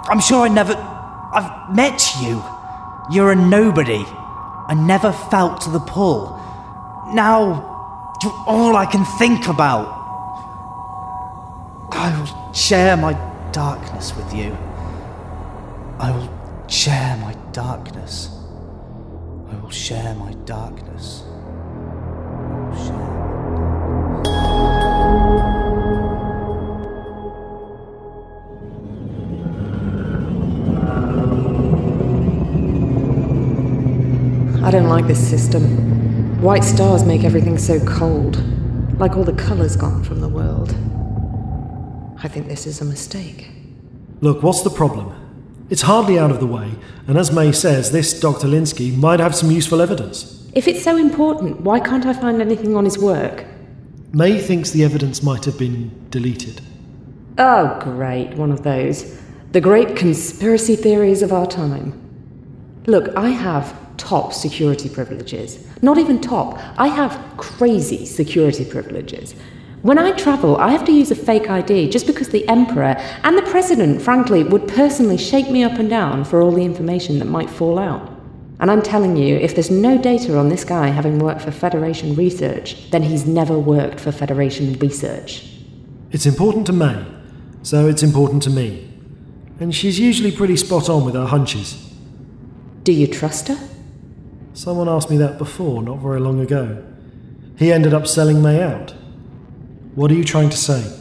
I'm 0.09 0.19
sure 0.19 0.43
I 0.43 0.49
never. 0.49 0.94
I've 1.35 1.75
met 1.75 2.01
you. 2.21 2.41
You're 3.11 3.33
a 3.33 3.35
nobody. 3.35 4.05
I 4.67 4.73
never 4.73 5.11
felt 5.11 5.61
the 5.73 5.79
pull. 5.79 6.29
Now, 7.13 8.15
you're 8.23 8.43
all 8.47 8.77
I 8.77 8.85
can 8.85 9.03
think 9.19 9.47
about. 9.47 9.85
I 11.91 12.17
will 12.17 12.53
share 12.53 12.95
my 12.95 13.13
darkness 13.51 14.15
with 14.15 14.33
you. 14.33 14.57
I 15.99 16.11
will 16.11 16.29
share 16.69 17.17
my 17.17 17.33
darkness. 17.51 18.29
I 19.51 19.55
will 19.57 19.71
share 19.71 20.15
my 20.15 20.33
darkness. 20.45 21.24
Don't 34.75 34.89
like 34.89 35.07
this 35.07 35.29
system. 35.29 36.41
White 36.41 36.65
stars 36.65 37.05
make 37.05 37.23
everything 37.23 37.57
so 37.57 37.79
cold, 37.85 38.43
like 38.99 39.15
all 39.15 39.23
the 39.23 39.31
colour's 39.31 39.77
gone 39.77 40.03
from 40.03 40.19
the 40.19 40.27
world. 40.27 40.71
I 42.21 42.27
think 42.27 42.49
this 42.49 42.67
is 42.67 42.81
a 42.81 42.85
mistake. 42.85 43.47
Look, 44.19 44.43
what's 44.43 44.63
the 44.63 44.69
problem? 44.69 45.15
It's 45.69 45.83
hardly 45.83 46.19
out 46.19 46.29
of 46.29 46.41
the 46.41 46.45
way, 46.45 46.71
and 47.07 47.17
as 47.17 47.31
May 47.31 47.53
says, 47.53 47.93
this 47.93 48.19
Dr. 48.19 48.49
Linsky 48.49 48.93
might 48.93 49.21
have 49.21 49.33
some 49.33 49.49
useful 49.49 49.81
evidence. 49.81 50.45
If 50.53 50.67
it's 50.67 50.83
so 50.83 50.97
important, 50.97 51.61
why 51.61 51.79
can't 51.79 52.05
I 52.05 52.11
find 52.11 52.41
anything 52.41 52.75
on 52.75 52.83
his 52.83 52.97
work? 52.97 53.45
May 54.11 54.37
thinks 54.41 54.71
the 54.71 54.83
evidence 54.83 55.23
might 55.23 55.45
have 55.45 55.57
been 55.57 55.89
deleted. 56.09 56.59
Oh, 57.37 57.79
great, 57.81 58.33
one 58.33 58.51
of 58.51 58.63
those. 58.63 59.21
The 59.53 59.61
great 59.61 59.95
conspiracy 59.95 60.75
theories 60.75 61.21
of 61.21 61.31
our 61.31 61.47
time. 61.47 61.93
Look, 62.87 63.15
I 63.15 63.29
have 63.29 63.84
top 63.97 64.33
security 64.33 64.89
privileges. 64.89 65.65
Not 65.81 65.97
even 65.97 66.21
top, 66.21 66.59
I 66.77 66.87
have 66.87 67.19
crazy 67.37 68.05
security 68.05 68.65
privileges. 68.65 69.35
When 69.81 69.99
I 69.99 70.13
travel, 70.13 70.57
I 70.57 70.71
have 70.71 70.83
to 70.85 70.91
use 70.91 71.11
a 71.11 71.15
fake 71.15 71.49
ID 71.49 71.89
just 71.89 72.07
because 72.07 72.29
the 72.29 72.47
Emperor 72.47 72.95
and 73.23 73.37
the 73.37 73.43
President, 73.43 74.01
frankly, 74.01 74.43
would 74.43 74.67
personally 74.67 75.17
shake 75.17 75.51
me 75.51 75.63
up 75.63 75.77
and 75.77 75.87
down 75.87 76.23
for 76.25 76.41
all 76.41 76.51
the 76.51 76.65
information 76.65 77.19
that 77.19 77.25
might 77.25 77.49
fall 77.49 77.77
out. 77.77 78.11
And 78.59 78.71
I'm 78.71 78.81
telling 78.81 79.15
you, 79.15 79.35
if 79.35 79.53
there's 79.53 79.69
no 79.69 79.97
data 79.97 80.37
on 80.37 80.49
this 80.49 80.63
guy 80.63 80.87
having 80.87 81.19
worked 81.19 81.41
for 81.41 81.51
Federation 81.51 82.15
Research, 82.15 82.89
then 82.89 83.03
he's 83.03 83.27
never 83.27 83.59
worked 83.59 83.99
for 83.99 84.11
Federation 84.11 84.73
Research. 84.79 85.51
It's 86.11 86.25
important 86.25 86.65
to 86.67 86.73
May, 86.73 87.05
so 87.61 87.87
it's 87.87 88.01
important 88.01 88.41
to 88.43 88.49
me. 88.49 88.89
And 89.59 89.75
she's 89.75 89.99
usually 89.99 90.31
pretty 90.31 90.55
spot 90.57 90.89
on 90.89 91.05
with 91.05 91.13
her 91.15 91.27
hunches. 91.27 91.93
Do 92.83 92.91
you 92.91 93.07
trust 93.07 93.49
her? 93.49 93.69
Someone 94.55 94.87
asked 94.87 95.09
me 95.09 95.17
that 95.17 95.37
before, 95.37 95.83
not 95.83 95.97
very 95.99 96.21
long 96.21 96.39
ago. 96.39 96.81
He 97.57 97.73
ended 97.73 97.93
up 97.93 98.07
selling 98.07 98.41
May 98.41 98.63
out. 98.63 98.91
What 99.95 100.09
are 100.09 100.13
you 100.13 100.23
trying 100.23 100.49
to 100.49 100.57
say? 100.57 100.97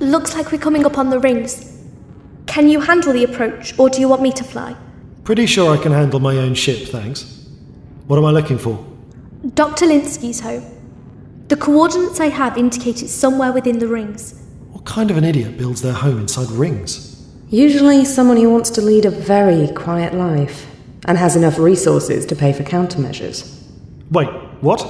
Looks 0.00 0.34
like 0.34 0.50
we're 0.50 0.58
coming 0.58 0.84
up 0.84 0.98
on 0.98 1.08
the 1.08 1.20
rings. 1.20 1.80
Can 2.46 2.68
you 2.68 2.80
handle 2.80 3.12
the 3.12 3.22
approach, 3.22 3.78
or 3.78 3.88
do 3.88 4.00
you 4.00 4.08
want 4.08 4.22
me 4.22 4.32
to 4.32 4.42
fly? 4.42 4.76
Pretty 5.22 5.46
sure 5.46 5.72
I 5.72 5.80
can 5.80 5.92
handle 5.92 6.18
my 6.18 6.36
own 6.36 6.54
ship, 6.54 6.88
thanks. 6.88 7.46
What 8.08 8.18
am 8.18 8.24
I 8.24 8.32
looking 8.32 8.58
for? 8.58 8.84
Dr. 9.54 9.86
Linsky's 9.86 10.40
home. 10.40 10.64
The 11.46 11.56
coordinates 11.56 12.18
I 12.18 12.26
have 12.26 12.58
indicate 12.58 13.02
it's 13.02 13.12
somewhere 13.12 13.52
within 13.52 13.78
the 13.78 13.86
rings. 13.86 14.34
What 14.72 14.84
kind 14.84 15.12
of 15.12 15.16
an 15.16 15.22
idiot 15.22 15.56
builds 15.56 15.80
their 15.80 15.92
home 15.92 16.18
inside 16.18 16.50
rings? 16.50 17.13
Usually 17.50 18.04
someone 18.04 18.38
who 18.38 18.50
wants 18.50 18.70
to 18.70 18.80
lead 18.80 19.04
a 19.04 19.10
very 19.10 19.68
quiet 19.68 20.14
life 20.14 20.66
and 21.04 21.18
has 21.18 21.36
enough 21.36 21.58
resources 21.58 22.24
to 22.26 22.34
pay 22.34 22.52
for 22.52 22.62
countermeasures. 22.62 23.62
Wait, 24.10 24.28
what? 24.60 24.80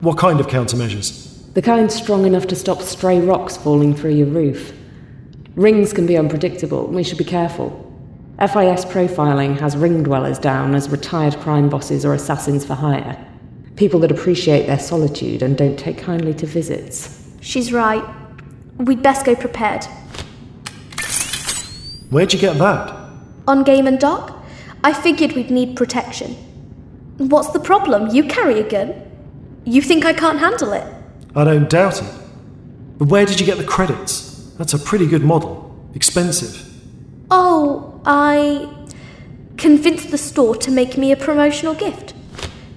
What 0.00 0.16
kind 0.16 0.38
of 0.40 0.46
countermeasures? 0.46 1.52
The 1.54 1.62
kind 1.62 1.90
strong 1.90 2.26
enough 2.26 2.46
to 2.46 2.56
stop 2.56 2.80
stray 2.80 3.20
rocks 3.20 3.56
falling 3.56 3.94
through 3.94 4.14
your 4.14 4.28
roof. 4.28 4.72
Rings 5.56 5.92
can 5.92 6.06
be 6.06 6.16
unpredictable, 6.16 6.86
and 6.86 6.94
we 6.94 7.02
should 7.02 7.18
be 7.18 7.24
careful. 7.24 7.68
FIS 8.38 8.84
profiling 8.84 9.58
has 9.58 9.76
ring 9.76 10.04
dwellers 10.04 10.38
down 10.38 10.76
as 10.76 10.88
retired 10.88 11.36
crime 11.40 11.68
bosses 11.68 12.04
or 12.04 12.14
assassins 12.14 12.64
for 12.64 12.74
hire. 12.74 13.22
People 13.74 13.98
that 14.00 14.12
appreciate 14.12 14.66
their 14.66 14.78
solitude 14.78 15.42
and 15.42 15.58
don't 15.58 15.78
take 15.78 15.98
kindly 15.98 16.34
to 16.34 16.46
visits. 16.46 17.28
She's 17.40 17.72
right. 17.72 18.04
We'd 18.78 19.02
best 19.02 19.26
go 19.26 19.34
prepared. 19.34 19.84
Where'd 22.10 22.32
you 22.32 22.40
get 22.40 22.58
that? 22.58 22.92
On 23.46 23.62
Game 23.62 23.86
and 23.86 23.98
Dock, 23.98 24.44
I 24.82 24.92
figured 24.92 25.32
we'd 25.32 25.50
need 25.50 25.76
protection. 25.76 26.34
What's 27.18 27.50
the 27.50 27.60
problem? 27.60 28.08
You 28.14 28.24
carry 28.24 28.58
a 28.58 28.68
gun. 28.68 28.94
You 29.64 29.80
think 29.80 30.04
I 30.04 30.12
can't 30.12 30.40
handle 30.40 30.72
it? 30.72 30.92
I 31.36 31.44
don't 31.44 31.70
doubt 31.70 32.02
it. 32.02 32.12
But 32.98 33.08
where 33.08 33.24
did 33.26 33.38
you 33.38 33.46
get 33.46 33.58
the 33.58 33.64
credits? 33.64 34.52
That's 34.58 34.74
a 34.74 34.78
pretty 34.78 35.06
good 35.06 35.22
model. 35.22 35.72
Expensive. 35.94 36.66
Oh, 37.30 38.00
I 38.04 38.88
convinced 39.56 40.10
the 40.10 40.18
store 40.18 40.56
to 40.56 40.70
make 40.70 40.96
me 40.96 41.12
a 41.12 41.16
promotional 41.16 41.74
gift. 41.74 42.14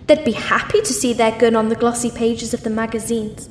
They'd 0.05 0.23
be 0.23 0.33
happy 0.33 0.81
to 0.81 0.93
see 0.93 1.13
their 1.13 1.37
gun 1.39 1.55
on 1.55 1.69
the 1.69 1.75
glossy 1.75 2.11
pages 2.11 2.53
of 2.53 2.63
the 2.63 2.69
magazines. 2.69 3.49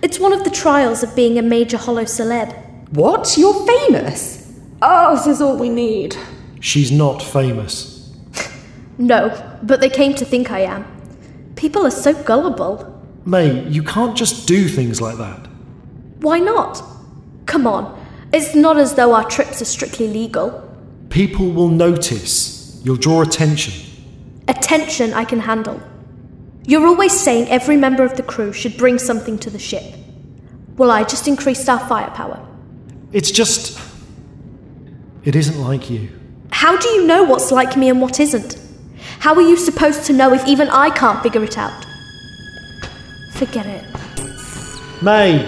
It's 0.00 0.20
one 0.20 0.32
of 0.32 0.44
the 0.44 0.50
trials 0.50 1.02
of 1.02 1.16
being 1.16 1.38
a 1.38 1.42
major 1.42 1.78
hollow 1.78 2.04
celeb. 2.04 2.54
What? 2.90 3.36
You're 3.36 3.66
famous? 3.66 4.43
Oh, 4.86 5.16
this 5.16 5.26
is 5.26 5.40
all 5.40 5.56
we 5.56 5.70
need. 5.70 6.14
She's 6.60 6.92
not 6.92 7.22
famous. 7.22 7.92
No, 8.96 9.58
but 9.64 9.80
they 9.80 9.90
came 9.90 10.14
to 10.14 10.24
think 10.24 10.52
I 10.52 10.60
am. 10.60 10.84
People 11.56 11.84
are 11.84 11.90
so 11.90 12.14
gullible. 12.22 12.76
May, 13.24 13.66
you 13.68 13.82
can't 13.82 14.16
just 14.16 14.46
do 14.46 14.68
things 14.68 15.00
like 15.00 15.16
that. 15.16 15.48
Why 16.20 16.38
not? 16.38 16.80
Come 17.46 17.66
on, 17.66 18.00
it's 18.32 18.54
not 18.54 18.76
as 18.76 18.94
though 18.94 19.12
our 19.12 19.28
trips 19.28 19.60
are 19.60 19.64
strictly 19.64 20.06
legal. 20.06 20.62
People 21.10 21.50
will 21.50 21.70
notice. 21.70 22.80
You'll 22.84 22.96
draw 22.96 23.22
attention. 23.22 23.74
Attention 24.46 25.12
I 25.12 25.24
can 25.24 25.40
handle. 25.40 25.80
You're 26.66 26.86
always 26.86 27.18
saying 27.18 27.48
every 27.48 27.76
member 27.76 28.04
of 28.04 28.16
the 28.16 28.22
crew 28.22 28.52
should 28.52 28.76
bring 28.76 29.00
something 29.00 29.38
to 29.40 29.50
the 29.50 29.58
ship. 29.58 29.94
Well, 30.76 30.92
I 30.92 31.02
just 31.02 31.26
increased 31.26 31.68
our 31.68 31.80
firepower. 31.88 32.46
It's 33.12 33.32
just. 33.32 33.80
It 35.24 35.34
isn't 35.34 35.58
like 35.58 35.88
you. 35.88 36.10
How 36.50 36.76
do 36.76 36.88
you 36.90 37.06
know 37.06 37.24
what's 37.24 37.50
like 37.50 37.76
me 37.76 37.88
and 37.88 38.00
what 38.00 38.20
isn't? 38.20 38.58
How 39.20 39.34
are 39.34 39.42
you 39.42 39.56
supposed 39.56 40.04
to 40.06 40.12
know 40.12 40.32
if 40.32 40.46
even 40.46 40.68
I 40.68 40.90
can't 40.90 41.22
figure 41.22 41.42
it 41.42 41.56
out? 41.56 41.84
Forget 43.32 43.66
it. 43.66 43.84
May! 45.02 45.44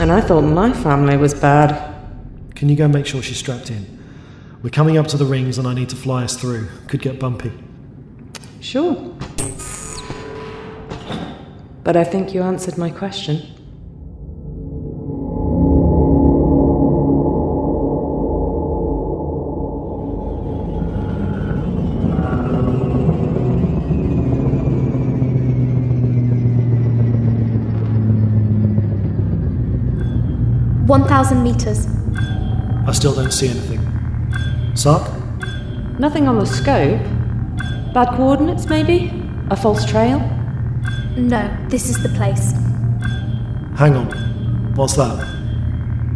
And 0.00 0.10
I 0.10 0.20
thought 0.20 0.42
my 0.42 0.72
family 0.72 1.16
was 1.16 1.34
bad. 1.34 1.94
Can 2.54 2.68
you 2.68 2.76
go 2.76 2.88
make 2.88 3.06
sure 3.06 3.22
she's 3.22 3.38
strapped 3.38 3.70
in? 3.70 3.86
We're 4.62 4.70
coming 4.70 4.96
up 4.96 5.06
to 5.08 5.18
the 5.18 5.26
rings 5.26 5.58
and 5.58 5.68
I 5.68 5.74
need 5.74 5.90
to 5.90 5.96
fly 5.96 6.24
us 6.24 6.36
through. 6.36 6.68
Could 6.88 7.02
get 7.02 7.20
bumpy. 7.20 7.52
Sure. 8.60 8.94
But 11.84 11.96
I 11.96 12.04
think 12.04 12.32
you 12.32 12.42
answered 12.42 12.78
my 12.78 12.88
question. 12.88 13.53
One 30.86 31.08
thousand 31.08 31.42
meters. 31.42 31.86
I 32.86 32.92
still 32.92 33.14
don't 33.14 33.32
see 33.32 33.48
anything. 33.48 33.80
Sark? 34.74 35.10
Nothing 35.98 36.28
on 36.28 36.38
the 36.38 36.44
scope. 36.44 37.00
Bad 37.94 38.14
coordinates, 38.16 38.66
maybe? 38.66 39.10
A 39.50 39.56
false 39.56 39.84
trail? 39.86 40.18
No, 41.16 41.56
this 41.68 41.88
is 41.88 42.02
the 42.02 42.10
place. 42.10 42.52
Hang 43.78 43.96
on. 43.96 44.74
What's 44.74 44.94
that? 44.96 45.26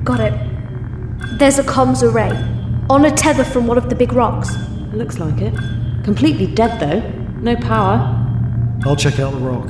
Got 0.05 0.21
it. 0.21 1.39
There's 1.39 1.59
a 1.59 1.63
comms 1.63 2.03
array. 2.03 2.31
On 2.91 3.05
a 3.05 3.11
tether 3.11 3.45
from 3.45 3.67
one 3.67 3.79
of 3.79 3.89
the 3.89 3.95
big 3.95 4.13
rocks. 4.13 4.51
Looks 4.93 5.19
like 5.19 5.41
it. 5.41 5.55
Completely 6.05 6.47
dead, 6.47 6.79
though. 6.79 7.01
No 7.41 7.57
power. 7.57 8.15
I'll 8.85 8.97
check 8.97 9.19
out 9.19 9.33
the 9.33 9.39
rock. 9.39 9.67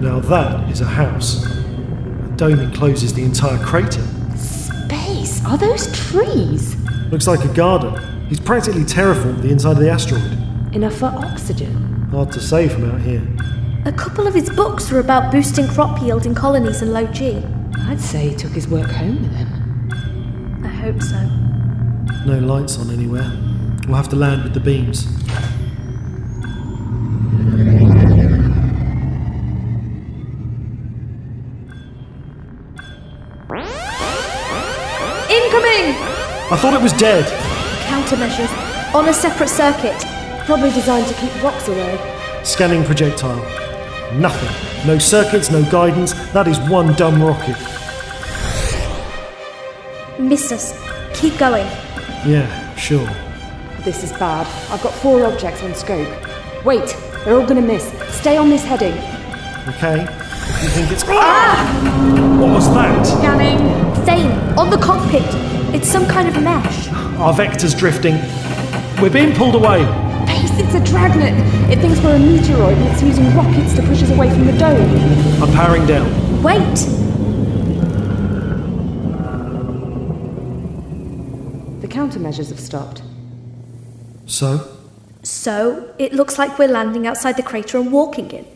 Now 0.00 0.20
that 0.20 0.68
is 0.70 0.80
a 0.80 0.84
house. 0.84 1.46
A 2.36 2.38
dome 2.38 2.60
encloses 2.60 3.14
the 3.14 3.24
entire 3.24 3.56
crater. 3.64 4.06
Space? 4.36 5.42
Are 5.46 5.56
those 5.56 5.90
trees? 6.10 6.76
Looks 7.10 7.26
like 7.26 7.42
a 7.46 7.54
garden. 7.54 7.96
He's 8.28 8.40
practically 8.40 8.82
terraformed 8.82 9.40
the 9.40 9.48
inside 9.48 9.70
of 9.70 9.78
the 9.78 9.88
asteroid. 9.88 10.36
Enough 10.74 10.98
for 10.98 11.06
oxygen. 11.06 12.06
Hard 12.10 12.30
to 12.32 12.40
say 12.42 12.68
from 12.68 12.90
out 12.90 13.00
here. 13.00 13.26
A 13.86 13.92
couple 13.92 14.26
of 14.26 14.34
his 14.34 14.50
books 14.50 14.92
are 14.92 14.98
about 15.00 15.32
boosting 15.32 15.66
crop 15.66 16.02
yield 16.02 16.26
in 16.26 16.34
colonies 16.34 16.82
in 16.82 16.92
low 16.92 17.06
G. 17.06 17.42
I'd 17.88 18.02
say 18.02 18.28
he 18.28 18.36
took 18.36 18.52
his 18.52 18.68
work 18.68 18.90
home 18.90 19.22
with 19.22 19.32
him. 19.32 20.62
I 20.62 20.68
hope 20.68 21.02
so. 21.02 21.18
No 22.26 22.38
lights 22.38 22.78
on 22.78 22.90
anywhere. 22.90 23.32
We'll 23.88 23.96
have 23.96 24.10
to 24.10 24.16
land 24.16 24.42
with 24.42 24.52
the 24.52 24.60
beams. 24.60 25.06
I 36.48 36.56
thought 36.56 36.74
it 36.74 36.80
was 36.80 36.92
dead. 36.92 37.24
Countermeasures. 37.88 38.94
On 38.94 39.08
a 39.08 39.12
separate 39.12 39.48
circuit. 39.48 39.98
Probably 40.46 40.70
designed 40.70 41.08
to 41.08 41.14
keep 41.14 41.42
rocks 41.42 41.66
away. 41.66 41.98
Scanning 42.44 42.84
projectile. 42.84 43.42
Nothing. 44.14 44.86
No 44.86 44.96
circuits, 44.96 45.50
no 45.50 45.68
guidance. 45.72 46.12
That 46.30 46.46
is 46.46 46.60
one 46.70 46.94
dumb 46.94 47.20
rocket. 47.20 47.56
Missed 50.20 50.52
us. 50.52 50.72
Keep 51.18 51.36
going. 51.38 51.66
Yeah, 52.24 52.74
sure. 52.76 53.08
This 53.80 54.04
is 54.04 54.12
bad. 54.12 54.46
I've 54.70 54.82
got 54.84 54.94
four 54.94 55.26
objects 55.26 55.64
on 55.64 55.74
scope. 55.74 56.08
Wait, 56.64 56.96
they're 57.24 57.34
all 57.34 57.44
gonna 57.44 57.60
miss. 57.60 57.92
Stay 58.16 58.36
on 58.36 58.50
this 58.50 58.62
heading. 58.62 58.94
Okay. 59.74 60.02
You 60.62 60.68
think 60.68 60.92
it's. 60.92 61.02
Ah! 61.08 62.38
What 62.40 62.50
was 62.52 62.72
that? 62.72 63.04
Scanning. 63.04 63.58
Thane, 64.04 64.30
on 64.56 64.70
the 64.70 64.78
cockpit. 64.78 65.45
It's 65.76 65.88
some 65.88 66.06
kind 66.08 66.26
of 66.26 66.42
mesh. 66.42 66.88
Our 67.18 67.34
vector's 67.34 67.74
drifting. 67.74 68.14
We're 69.02 69.10
being 69.10 69.34
pulled 69.34 69.54
away. 69.54 69.84
Pace, 70.26 70.50
it's 70.58 70.74
a 70.74 70.82
dragnet. 70.82 71.34
It 71.70 71.80
thinks 71.80 72.00
we're 72.00 72.16
a 72.16 72.18
meteoroid 72.18 72.76
and 72.76 72.88
it's 72.88 73.02
using 73.02 73.26
rockets 73.36 73.74
to 73.76 73.82
push 73.82 74.02
us 74.02 74.10
away 74.10 74.30
from 74.30 74.46
the 74.46 74.56
dome. 74.56 75.42
I'm 75.42 75.52
powering 75.52 75.86
down. 75.86 76.06
Wait! 76.42 76.76
The 81.82 81.88
countermeasures 81.88 82.48
have 82.48 82.60
stopped. 82.60 83.02
So, 84.26 84.66
So, 85.22 85.94
it 85.98 86.12
looks 86.14 86.38
like 86.38 86.58
we're 86.58 86.68
landing 86.68 87.06
outside 87.06 87.36
the 87.36 87.42
crater 87.42 87.78
and 87.78 87.92
walking 87.92 88.30
in. 88.30 88.46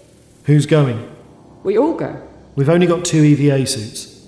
who's 0.44 0.64
going? 0.66 1.06
We 1.64 1.76
all 1.76 1.94
go. 1.94 2.26
We've 2.56 2.70
only 2.70 2.86
got 2.86 3.04
two 3.04 3.22
EVA 3.22 3.66
suits. 3.66 4.26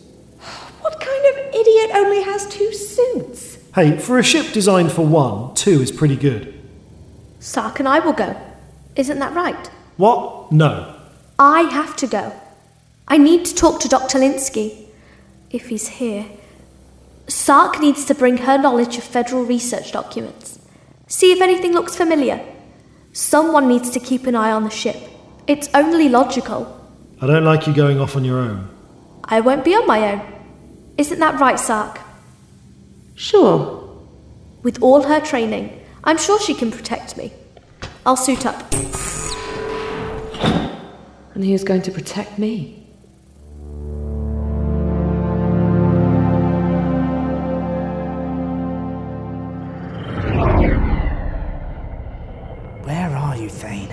What 0.81 1.00
kind 1.00 1.24
of 1.26 1.55
idiot 1.55 1.90
only 1.94 2.22
has 2.22 2.46
two 2.48 2.72
suits? 2.72 3.59
Hey, 3.74 3.98
for 3.98 4.18
a 4.18 4.22
ship 4.22 4.52
designed 4.52 4.92
for 4.92 5.06
one, 5.06 5.54
two 5.54 5.80
is 5.80 5.90
pretty 5.90 6.16
good. 6.16 6.52
Sark 7.40 7.78
and 7.78 7.88
I 7.88 8.00
will 8.00 8.12
go. 8.12 8.37
Isn't 8.96 9.18
that 9.18 9.32
right? 9.35 9.66
What? 9.96 10.52
No. 10.52 10.94
I 11.38 11.62
have 11.62 11.96
to 11.96 12.06
go. 12.06 12.35
I 13.08 13.16
need 13.16 13.46
to 13.46 13.54
talk 13.54 13.80
to 13.80 13.88
Dr. 13.88 14.18
Linsky. 14.18 14.88
If 15.50 15.68
he's 15.68 15.88
here. 15.88 16.26
Sark 17.28 17.80
needs 17.80 18.04
to 18.04 18.14
bring 18.14 18.38
her 18.38 18.58
knowledge 18.58 18.98
of 18.98 19.04
federal 19.04 19.44
research 19.44 19.92
documents. 19.92 20.58
See 21.06 21.32
if 21.32 21.40
anything 21.40 21.72
looks 21.72 21.96
familiar. 21.96 22.44
Someone 23.12 23.68
needs 23.68 23.88
to 23.90 24.00
keep 24.00 24.26
an 24.26 24.35
eye 24.35 24.52
on 24.52 24.64
the 24.64 24.70
ship. 24.70 24.96
It's 25.46 25.70
only 25.72 26.11
logical. 26.11 26.78
I 27.22 27.26
don't 27.26 27.44
like 27.44 27.66
you 27.66 27.74
going 27.74 27.98
off 28.00 28.16
on 28.16 28.24
your 28.24 28.38
own. 28.38 28.68
I 29.24 29.40
won't 29.40 29.64
be 29.64 29.74
on 29.74 29.87
my 29.87 30.12
own. 30.12 30.22
Isn't 30.98 31.20
that 31.20 31.40
right, 31.40 31.58
Sark? 31.58 31.98
Sure. 33.14 33.88
With 34.62 34.83
all 34.83 35.03
her 35.03 35.20
training, 35.20 35.81
I'm 36.05 36.18
sure 36.18 36.40
she 36.40 36.55
can 36.55 36.70
protect 36.70 37.16
me. 37.16 37.33
I'll 38.05 38.16
suit 38.16 38.46
up. 38.46 38.72
And 41.35 41.44
who's 41.44 41.64
going 41.64 41.83
to 41.83 41.90
protect 41.90 42.38
me? 42.38 42.79
Where 52.85 53.11
are 53.16 53.37
you, 53.37 53.48
Thane? 53.48 53.88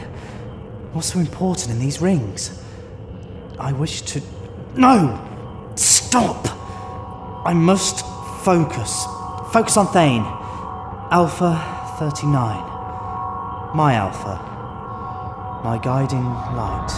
What's 0.93 1.13
so 1.13 1.19
important 1.19 1.69
in 1.69 1.79
these 1.79 2.01
rings? 2.01 2.63
I 3.59 3.71
wish 3.73 4.01
to. 4.01 4.21
No! 4.75 5.25
Stop! 5.75 6.47
I 7.45 7.53
must 7.53 8.05
focus. 8.43 9.05
Focus 9.51 9.77
on 9.77 9.87
Thane. 9.87 10.23
Alpha 11.11 11.57
39. 11.99 12.35
My 13.75 13.93
Alpha. 13.95 14.39
My 15.63 15.77
guiding 15.77 16.23
light. 16.55 16.89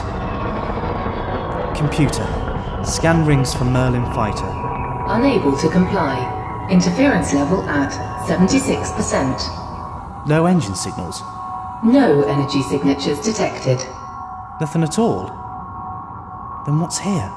Computer. 1.75 2.27
Scan 2.85 3.25
rings 3.25 3.53
for 3.53 3.65
Merlin 3.65 4.05
Fighter. 4.13 4.47
Unable 5.07 5.57
to 5.57 5.69
comply. 5.69 6.37
Interference 6.69 7.33
level 7.33 7.61
at 7.63 7.91
76%. 8.27 10.27
No 10.27 10.45
engine 10.45 10.75
signals. 10.75 11.21
No 11.83 12.23
energy 12.27 12.61
signatures 12.63 13.19
detected. 13.21 13.79
Nothing 14.59 14.83
at 14.83 14.99
all. 14.99 15.27
Then 16.65 16.79
what's 16.79 16.99
here? 16.99 17.31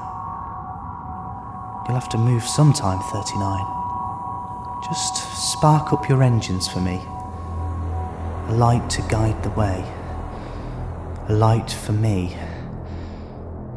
You'll 1.87 1.99
have 1.99 2.09
to 2.09 2.17
move 2.17 2.43
sometime, 2.43 2.99
39. 3.11 3.84
Just 4.87 5.15
spark 5.51 5.93
up 5.93 6.07
your 6.07 6.21
engines 6.21 6.67
for 6.67 6.79
me. 6.79 7.01
A 8.49 8.53
light 8.53 8.87
to 8.91 9.01
guide 9.09 9.41
the 9.41 9.49
way. 9.49 9.83
A 11.27 11.33
light 11.33 11.71
for 11.71 11.91
me 11.91 12.37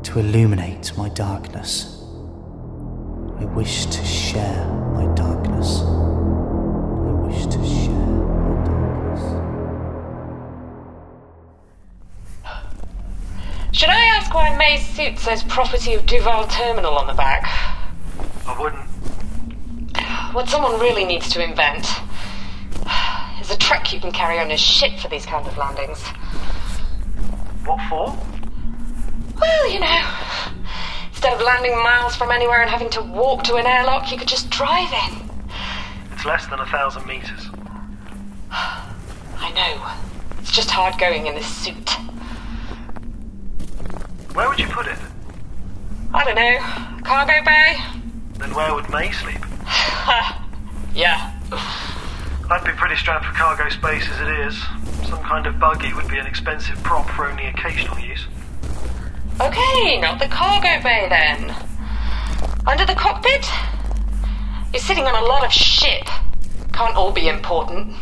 to 0.02 0.18
illuminate 0.18 0.94
my 0.98 1.08
darkness. 1.08 2.04
I 3.40 3.46
wish 3.46 3.86
to 3.86 4.04
share 4.04 4.66
my 4.92 5.06
darkness. 5.14 5.80
I 5.80 7.12
wish 7.26 7.46
to 7.46 7.64
share 7.64 7.88
my 8.44 8.66
darkness. 8.66 9.22
Should 13.72 13.88
I 13.88 14.04
ask 14.14 14.34
why 14.34 14.54
May's 14.58 14.86
suit 14.86 15.18
says 15.18 15.42
property 15.44 15.94
of 15.94 16.04
Duval 16.04 16.46
Terminal 16.48 16.98
on 16.98 17.06
the 17.06 17.14
back? 17.14 17.44
I 18.46 18.60
wouldn't. 18.60 18.97
What 20.32 20.48
someone 20.48 20.78
really 20.78 21.04
needs 21.04 21.30
to 21.30 21.42
invent 21.42 21.86
is 23.40 23.50
a 23.50 23.56
truck 23.56 23.92
you 23.92 23.98
can 23.98 24.12
carry 24.12 24.38
on 24.38 24.48
your 24.50 24.58
ship 24.58 24.98
for 25.00 25.08
these 25.08 25.24
kind 25.24 25.46
of 25.46 25.56
landings. 25.56 26.02
What 27.64 27.80
for? 27.88 28.16
Well, 29.40 29.70
you 29.70 29.80
know, 29.80 30.04
instead 31.08 31.32
of 31.32 31.40
landing 31.40 31.76
miles 31.82 32.14
from 32.14 32.30
anywhere 32.30 32.60
and 32.60 32.68
having 32.70 32.90
to 32.90 33.02
walk 33.02 33.42
to 33.44 33.54
an 33.56 33.66
airlock, 33.66 34.12
you 34.12 34.18
could 34.18 34.28
just 34.28 34.50
drive 34.50 34.92
in. 34.92 35.30
It's 36.12 36.26
less 36.26 36.46
than 36.46 36.60
a 36.60 36.66
thousand 36.66 37.06
meters. 37.06 37.48
I 38.50 39.50
know. 39.54 40.38
It's 40.40 40.52
just 40.52 40.70
hard 40.70 40.98
going 41.00 41.26
in 41.26 41.34
this 41.34 41.46
suit. 41.46 41.90
Where 44.34 44.48
would 44.48 44.58
you 44.58 44.66
put 44.66 44.86
it? 44.86 44.98
I 46.12 46.24
don't 46.24 46.34
know. 46.36 46.58
Cargo 47.02 47.44
bay? 47.44 47.78
Then 48.38 48.54
where 48.54 48.74
would 48.74 48.90
May 48.90 49.10
sleep? 49.12 49.38
yeah. 50.94 51.34
I'd 52.50 52.64
be 52.64 52.72
pretty 52.72 52.96
strapped 52.96 53.26
for 53.26 53.32
cargo 53.34 53.68
space 53.68 54.08
as 54.08 54.20
it 54.20 54.28
is. 54.46 54.56
Some 55.08 55.22
kind 55.22 55.46
of 55.46 55.58
buggy 55.58 55.92
would 55.92 56.08
be 56.08 56.18
an 56.18 56.26
expensive 56.26 56.82
prop 56.82 57.08
for 57.10 57.26
only 57.26 57.46
occasional 57.46 57.98
use. 57.98 58.26
Okay, 59.40 60.00
not 60.00 60.18
the 60.18 60.28
cargo 60.28 60.82
bay 60.82 61.06
then. 61.08 61.54
Under 62.66 62.86
the 62.86 62.94
cockpit? 62.94 63.46
You're 64.72 64.82
sitting 64.82 65.04
on 65.04 65.14
a 65.14 65.26
lot 65.26 65.44
of 65.44 65.52
shit. 65.52 66.08
Can't 66.72 66.96
all 66.96 67.12
be 67.12 67.28
important. 67.28 67.94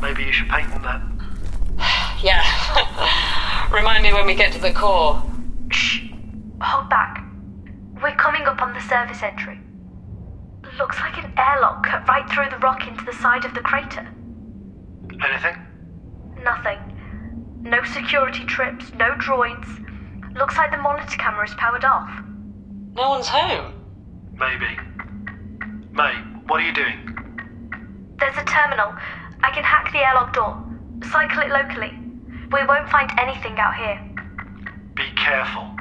Maybe 0.00 0.24
you 0.24 0.32
should 0.32 0.48
patent 0.48 0.82
that. 0.82 1.02
Yeah. 2.20 2.42
Remind 3.72 4.02
me 4.02 4.12
when 4.12 4.26
we 4.26 4.34
get 4.34 4.52
to 4.54 4.58
the 4.58 4.72
core. 4.72 5.22
Shh. 5.70 6.08
Hold 6.60 6.88
back. 6.90 7.24
We're 8.02 8.16
coming 8.16 8.42
up 8.42 8.60
on 8.60 8.72
the 8.74 8.80
service 8.80 9.22
entry. 9.22 9.60
Looks 10.78 11.00
like 11.00 11.18
an 11.18 11.32
airlock 11.36 11.84
cut 11.84 12.06
right 12.06 12.28
through 12.30 12.50
the 12.50 12.58
rock 12.58 12.86
into 12.86 13.04
the 13.04 13.12
side 13.12 13.44
of 13.44 13.52
the 13.52 13.60
crater. 13.60 14.06
Anything? 15.10 15.56
Nothing. 16.44 16.78
No 17.62 17.82
security 17.82 18.44
trips, 18.44 18.92
no 18.94 19.10
droids. 19.14 19.66
Looks 20.36 20.56
like 20.56 20.70
the 20.70 20.76
monitor 20.76 21.16
camera 21.16 21.44
is 21.44 21.54
powered 21.54 21.84
off. 21.84 22.08
No 22.94 23.10
one's 23.10 23.26
home. 23.26 23.74
Maybe. 24.34 24.78
May, 25.90 26.14
what 26.46 26.60
are 26.60 26.66
you 26.66 26.72
doing? 26.72 27.16
There's 28.20 28.36
a 28.36 28.44
terminal. 28.44 28.94
I 29.42 29.50
can 29.50 29.64
hack 29.64 29.90
the 29.92 29.98
airlock 29.98 30.32
door. 30.32 30.64
Cycle 31.10 31.42
it 31.42 31.50
locally. 31.50 31.98
We 32.52 32.64
won't 32.66 32.88
find 32.88 33.10
anything 33.18 33.58
out 33.58 33.74
here. 33.74 34.00
Be 34.94 35.04
careful. 35.16 35.77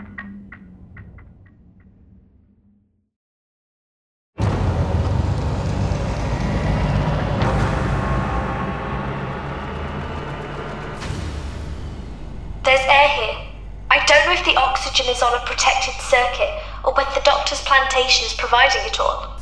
There's 12.68 12.82
air 12.82 13.08
here. 13.08 13.38
I 13.90 14.04
don't 14.06 14.26
know 14.26 14.34
if 14.34 14.44
the 14.44 14.58
oxygen 14.58 15.06
is 15.06 15.22
on 15.22 15.34
a 15.34 15.40
protected 15.46 15.94
circuit 16.02 16.50
or 16.84 16.94
whether 16.96 17.10
the 17.16 17.22
doctor's 17.24 17.62
plantation 17.62 18.26
is 18.26 18.34
providing 18.34 18.82
it 18.84 19.00
all. 19.00 19.40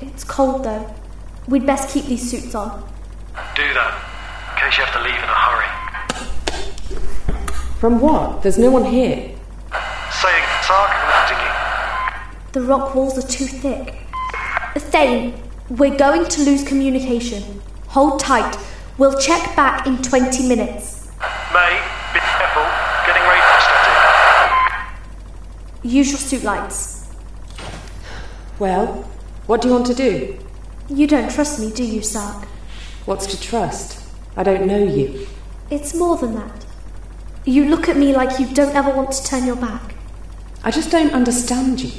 It's 0.00 0.24
cold 0.24 0.64
though. 0.64 0.94
We'd 1.46 1.66
best 1.66 1.90
keep 1.90 2.06
these 2.06 2.30
suits 2.30 2.54
on. 2.54 2.82
Do 3.54 3.74
that, 3.74 4.54
in 4.54 4.58
case 4.58 4.78
you 4.78 4.84
have 4.86 4.94
to 4.94 5.02
leave 5.02 5.18
in 5.18 5.28
a 5.28 5.36
hurry. 5.44 5.68
From 7.78 8.00
what? 8.00 8.40
There's 8.42 8.56
no 8.56 8.70
one 8.70 8.86
here. 8.86 9.36
Saying, 10.22 10.44
Sark, 10.62 10.90
continue. 11.28 11.52
The 12.52 12.62
rock 12.62 12.94
walls 12.94 13.18
are 13.18 13.28
too 13.28 13.44
thick. 13.44 14.01
Thane, 14.80 15.34
we're 15.68 15.96
going 15.96 16.26
to 16.26 16.42
lose 16.42 16.64
communication. 16.64 17.62
Hold 17.88 18.20
tight. 18.20 18.56
We'll 18.98 19.18
check 19.18 19.54
back 19.56 19.86
in 19.86 20.02
20 20.02 20.48
minutes. 20.48 21.10
May, 21.52 21.80
be 22.12 22.20
careful. 22.20 22.62
Getting 23.06 23.22
radar 23.22 23.60
static. 23.60 24.94
Use 25.82 26.10
your 26.10 26.18
suit 26.18 26.42
lights. 26.42 27.08
Well, 28.58 29.08
what 29.46 29.60
do 29.60 29.68
you 29.68 29.74
want 29.74 29.86
to 29.86 29.94
do? 29.94 30.38
You 30.88 31.06
don't 31.06 31.30
trust 31.30 31.58
me, 31.58 31.70
do 31.70 31.84
you, 31.84 32.02
Sark? 32.02 32.46
What's 33.06 33.26
to 33.26 33.40
trust? 33.40 34.02
I 34.36 34.42
don't 34.42 34.66
know 34.66 34.82
you. 34.82 35.26
It's 35.70 35.94
more 35.94 36.16
than 36.16 36.34
that. 36.34 36.64
You 37.44 37.64
look 37.64 37.88
at 37.88 37.96
me 37.96 38.14
like 38.14 38.38
you 38.38 38.46
don't 38.54 38.74
ever 38.74 38.90
want 38.90 39.12
to 39.12 39.24
turn 39.24 39.44
your 39.44 39.56
back. 39.56 39.94
I 40.62 40.70
just 40.70 40.90
don't 40.90 41.12
understand 41.12 41.80
you. 41.80 41.90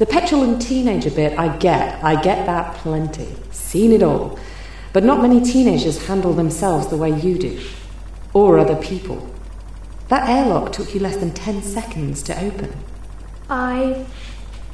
The 0.00 0.06
petulant 0.06 0.62
teenager 0.62 1.10
bit, 1.10 1.38
I 1.38 1.54
get. 1.58 2.02
I 2.02 2.18
get 2.22 2.46
that 2.46 2.74
plenty. 2.76 3.28
Seen 3.50 3.92
it 3.92 4.02
all. 4.02 4.38
But 4.94 5.04
not 5.04 5.20
many 5.20 5.42
teenagers 5.42 6.06
handle 6.06 6.32
themselves 6.32 6.86
the 6.86 6.96
way 6.96 7.10
you 7.10 7.36
do. 7.36 7.60
Or 8.32 8.58
other 8.58 8.76
people. 8.76 9.28
That 10.08 10.26
airlock 10.26 10.72
took 10.72 10.94
you 10.94 11.00
less 11.00 11.18
than 11.18 11.32
10 11.34 11.62
seconds 11.62 12.22
to 12.22 12.42
open. 12.42 12.72
I've 13.50 14.08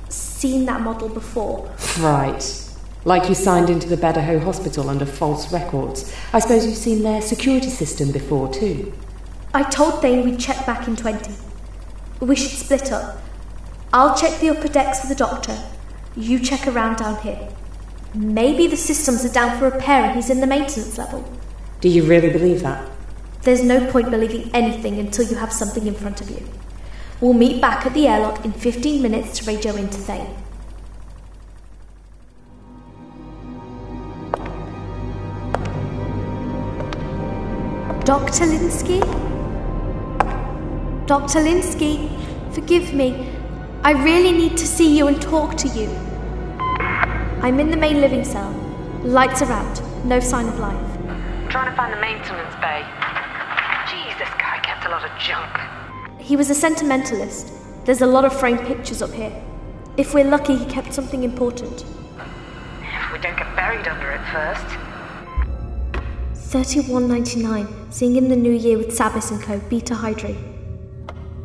seen 0.08 0.64
that 0.66 0.82
model 0.82 1.08
before. 1.08 1.74
Right. 1.98 2.70
Like 3.04 3.28
you 3.28 3.34
signed 3.34 3.68
into 3.68 3.88
the 3.88 3.96
Bedaho 3.96 4.40
Hospital 4.40 4.88
under 4.88 5.06
false 5.06 5.52
records. 5.52 6.14
I 6.32 6.38
suppose 6.38 6.64
you've 6.64 6.76
seen 6.76 7.02
their 7.02 7.20
security 7.20 7.70
system 7.70 8.12
before, 8.12 8.54
too. 8.54 8.92
I 9.52 9.64
told 9.64 10.02
Thane 10.02 10.24
we'd 10.24 10.38
check 10.38 10.64
back 10.66 10.86
in 10.86 10.94
20. 10.94 11.34
We 12.20 12.36
should 12.36 12.52
split 12.52 12.92
up. 12.92 13.20
I'll 13.92 14.16
check 14.16 14.40
the 14.40 14.51
upper 14.51 14.68
decks 14.68 15.01
for 15.01 15.07
the 15.07 15.14
doctor. 15.14 15.57
You 16.16 16.38
check 16.38 16.66
around 16.66 16.96
down 16.96 17.20
here. 17.20 17.49
Maybe 18.14 18.66
the 18.66 18.77
systems 18.77 19.25
are 19.25 19.33
down 19.33 19.59
for 19.59 19.70
repair 19.70 20.05
and 20.05 20.16
he's 20.16 20.31
in 20.31 20.40
the 20.40 20.46
maintenance 20.46 20.96
level. 20.99 21.25
Do 21.81 21.88
you 21.88 22.03
really 22.03 22.31
believe 22.31 22.62
that? 22.62 22.88
There's 23.42 23.62
no 23.62 23.90
point 23.92 24.11
believing 24.11 24.51
anything 24.55 24.99
until 24.99 25.27
you 25.27 25.37
have 25.37 25.53
something 25.53 25.87
in 25.87 25.94
front 25.94 26.20
of 26.20 26.31
you. 26.31 26.44
We'll 27.20 27.33
meet 27.33 27.61
back 27.61 27.87
at 27.87 27.94
the 27.94 28.09
airlock 28.09 28.44
in 28.44 28.53
15 28.53 29.01
minutes 29.01 29.38
to 29.38 29.44
radio 29.44 29.77
into 29.77 29.99
Thane. 29.99 30.35
Dr. 38.05 38.44
Linsky? 38.46 39.01
Dr. 41.07 41.40
Linsky, 41.40 42.09
forgive 42.53 42.94
me. 42.94 43.36
I 43.87 43.92
really 43.92 44.33
need 44.33 44.57
to 44.57 44.66
see 44.66 44.99
you 44.99 45.07
and 45.07 45.22
talk 45.22 45.57
to 45.59 45.68
you. 45.68 45.88
I'm 47.40 47.61
in 47.61 47.70
the 47.70 47.77
main 47.77 48.01
living 48.01 48.25
cell. 48.25 48.51
Lights 49.05 49.42
are 49.42 49.53
out. 49.53 49.81
No 50.05 50.18
sign 50.18 50.49
of 50.49 50.59
life. 50.59 50.75
I'm 51.09 51.49
Trying 51.49 51.70
to 51.70 51.77
find 51.77 51.92
the 51.92 52.01
maintenance 52.01 52.53
bay. 52.57 52.83
Jeez, 53.87 54.18
this 54.18 54.29
guy 54.40 54.59
kept 54.64 54.87
a 54.87 54.88
lot 54.88 55.05
of 55.05 55.16
junk. 55.20 56.20
He 56.20 56.35
was 56.35 56.51
a 56.51 56.55
sentimentalist. 56.57 57.53
There's 57.85 58.01
a 58.01 58.07
lot 58.07 58.25
of 58.25 58.37
framed 58.37 58.66
pictures 58.66 59.03
up 59.03 59.12
here. 59.12 59.33
If 59.96 60.14
we're 60.14 60.29
lucky, 60.29 60.57
he 60.57 60.64
kept 60.64 60.92
something 60.92 61.22
important. 61.22 61.85
If 61.85 63.12
we 63.12 63.20
don't 63.20 63.38
get 63.38 63.55
buried 63.55 63.87
under 63.87 64.11
it 64.11 64.20
first. 64.33 64.66
3199, 66.51 67.92
seeing 67.92 68.16
in 68.16 68.31
the 68.31 68.35
new 68.35 68.51
year 68.51 68.79
with 68.79 68.92
Sabis 68.92 69.31
and 69.31 69.40
Co. 69.40 69.61
Beta 69.61 69.94
Hydri. 69.94 70.56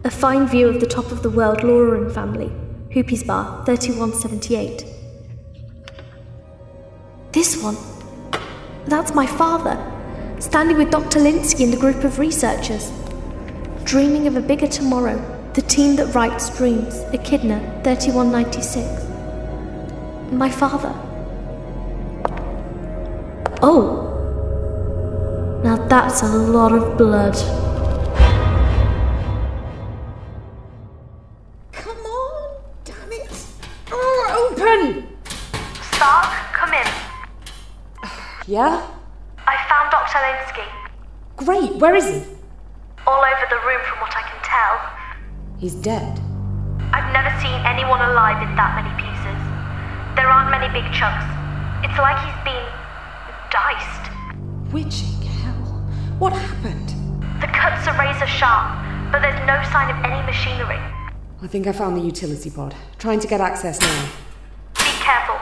A 0.04 0.10
fine 0.10 0.48
view 0.48 0.68
of 0.68 0.80
the 0.80 0.88
top 0.88 1.12
of 1.12 1.22
the 1.22 1.30
world 1.30 1.64
Lauren 1.64 2.10
family. 2.12 2.52
Hoopy's 2.92 3.24
Bar, 3.24 3.64
3178. 3.66 4.84
This 7.32 7.62
one. 7.62 7.78
That's 8.88 9.14
my 9.14 9.28
father, 9.28 9.78
standing 10.40 10.80
with 10.80 10.90
Dr. 10.90 11.20
Linsky 11.20 11.66
and 11.66 11.74
a 11.76 11.78
group 11.78 12.04
of 12.04 12.18
researchers. 12.18 12.92
Dreaming 13.84 14.26
of 14.26 14.36
a 14.36 14.42
bigger 14.42 14.66
tomorrow, 14.66 15.20
the 15.54 15.62
team 15.62 15.96
that 15.98 16.16
writes 16.16 16.50
dreams, 16.58 16.96
Echidna, 17.14 17.60
3196. 17.84 19.04
My 20.32 20.50
father. 20.50 20.96
Oh! 23.62 24.08
Now 25.64 25.76
that's 25.88 26.24
a 26.24 26.28
lot 26.28 26.72
of 26.72 26.98
blood. 26.98 27.36
Oh! 34.74 35.04
Sark, 36.00 36.32
come 36.56 36.72
in. 36.72 36.88
Yeah? 38.48 38.80
I 39.46 39.56
found 39.68 39.92
Dr. 39.92 40.16
Linsky. 40.24 40.64
Great, 41.36 41.76
where 41.76 41.94
is 41.94 42.08
he? 42.08 42.24
All 43.06 43.20
over 43.20 43.46
the 43.50 43.60
room 43.68 43.82
from 43.84 44.00
what 44.00 44.16
I 44.16 44.24
can 44.24 44.40
tell. 44.48 44.80
He's 45.60 45.76
dead. 45.76 46.22
I've 46.96 47.12
never 47.12 47.28
seen 47.44 47.52
anyone 47.68 48.00
alive 48.00 48.40
in 48.48 48.56
that 48.56 48.80
many 48.80 48.96
pieces. 48.96 49.40
There 50.16 50.32
aren't 50.32 50.52
many 50.56 50.72
big 50.72 50.88
chunks. 50.96 51.28
It's 51.84 52.00
like 52.00 52.16
he's 52.24 52.40
been 52.48 52.64
diced. 53.52 54.08
Witching 54.72 55.20
hell. 55.44 55.84
What 56.18 56.32
happened? 56.32 56.96
The 57.44 57.48
cuts 57.48 57.88
are 57.92 57.98
razor 58.00 58.28
sharp, 58.28 59.12
but 59.12 59.20
there's 59.20 59.40
no 59.44 59.60
sign 59.68 59.92
of 59.92 60.00
any 60.08 60.24
machinery. 60.26 60.80
I 61.44 61.48
think 61.48 61.68
I 61.68 61.74
found 61.74 61.98
the 61.98 62.02
utility 62.02 62.50
pod. 62.50 62.74
Trying 63.00 63.20
to 63.20 63.28
get 63.28 63.42
access 63.42 63.82
now. 63.82 64.10
Be 64.78 64.94
careful. 65.02 65.36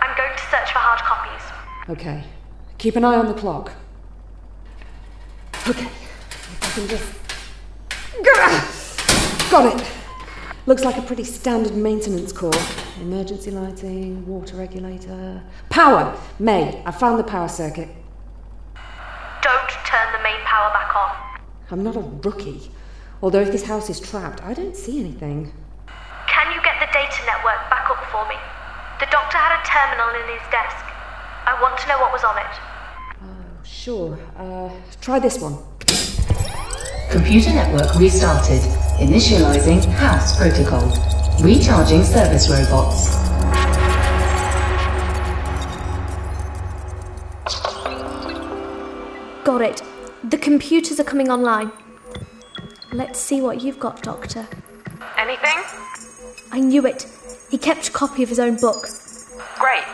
I'm 0.00 0.16
going 0.16 0.30
to 0.30 0.44
search 0.50 0.70
for 0.70 0.78
hard 0.78 1.00
copies. 1.02 1.42
Okay. 1.88 2.24
Keep 2.78 2.96
an 2.96 3.04
eye 3.04 3.16
on 3.16 3.26
the 3.26 3.34
clock. 3.34 3.72
Okay. 5.68 5.84
If 5.84 6.58
I 6.62 6.70
can 6.70 6.88
just. 6.88 7.24
Got 9.50 9.80
it! 9.80 9.86
Looks 10.66 10.82
like 10.82 10.96
a 10.96 11.02
pretty 11.02 11.24
standard 11.24 11.76
maintenance 11.76 12.32
core. 12.32 12.52
Emergency 13.00 13.50
lighting, 13.50 14.26
water 14.26 14.56
regulator. 14.56 15.42
Power! 15.68 16.18
May, 16.38 16.82
I 16.86 16.90
found 16.90 17.18
the 17.18 17.24
power 17.24 17.48
circuit. 17.48 17.88
Don't 19.42 19.70
turn 19.84 20.12
the 20.12 20.22
main 20.22 20.40
power 20.44 20.72
back 20.72 20.96
on. 20.96 21.40
I'm 21.70 21.82
not 21.82 21.96
a 21.96 22.00
rookie. 22.00 22.70
Although 23.22 23.42
if 23.42 23.52
this 23.52 23.64
house 23.64 23.90
is 23.90 24.00
trapped, 24.00 24.42
I 24.42 24.54
don't 24.54 24.74
see 24.74 24.98
anything. 24.98 25.52
Can 26.26 26.52
you 26.52 26.62
get 26.62 26.80
the 26.80 26.88
data 26.92 27.20
network 27.26 27.68
back 27.68 27.90
up 27.90 28.02
for 28.10 28.26
me? 28.28 28.36
The 29.00 29.06
doctor 29.12 29.36
had 29.36 29.60
a 29.60 29.62
terminal 29.68 30.08
in 30.22 30.38
his 30.38 30.50
desk. 30.50 30.93
I 31.46 31.60
want 31.60 31.78
to 31.78 31.88
know 31.88 31.98
what 31.98 32.12
was 32.12 32.24
on 32.24 32.38
it. 32.38 33.66
Sure. 33.66 34.18
Uh, 34.36 34.70
try 35.00 35.18
this 35.18 35.38
one. 35.38 35.58
Computer 37.10 37.50
network 37.50 37.94
restarted. 37.96 38.60
Initializing 38.98 39.84
house 39.92 40.36
protocol. 40.38 40.88
Recharging 41.42 42.02
service 42.02 42.48
robots. 42.48 43.14
Got 49.44 49.60
it. 49.60 49.82
The 50.30 50.38
computers 50.38 50.98
are 50.98 51.04
coming 51.04 51.30
online. 51.30 51.70
Let's 52.92 53.18
see 53.18 53.40
what 53.40 53.62
you've 53.62 53.78
got, 53.78 54.02
Doctor. 54.02 54.46
Anything? 55.18 55.62
I 56.52 56.60
knew 56.60 56.86
it. 56.86 57.06
He 57.50 57.58
kept 57.58 57.88
a 57.88 57.92
copy 57.92 58.22
of 58.22 58.28
his 58.28 58.38
own 58.38 58.56
book. 58.56 58.86
Great. 59.58 59.84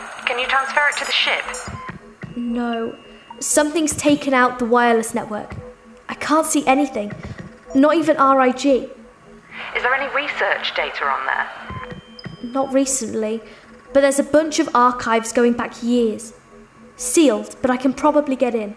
Can 0.41 0.49
you 0.49 0.55
transfer 0.55 0.87
it 0.89 0.97
to 0.97 1.05
the 1.05 1.11
ship? 1.11 2.35
No. 2.35 2.97
Something's 3.39 3.95
taken 3.95 4.33
out 4.33 4.57
the 4.57 4.65
wireless 4.65 5.13
network. 5.13 5.55
I 6.09 6.15
can't 6.15 6.47
see 6.47 6.65
anything. 6.65 7.13
Not 7.75 7.95
even 7.95 8.17
RIG. 8.17 8.65
Is 8.65 9.83
there 9.83 9.93
any 9.93 10.11
research 10.15 10.73
data 10.73 11.05
on 11.05 11.27
there? 11.27 12.51
Not 12.51 12.73
recently, 12.73 13.39
but 13.93 14.01
there's 14.01 14.17
a 14.17 14.23
bunch 14.23 14.57
of 14.57 14.67
archives 14.73 15.31
going 15.31 15.53
back 15.53 15.83
years. 15.83 16.33
Sealed, 16.95 17.55
but 17.61 17.69
I 17.69 17.77
can 17.77 17.93
probably 17.93 18.35
get 18.35 18.55
in. 18.55 18.75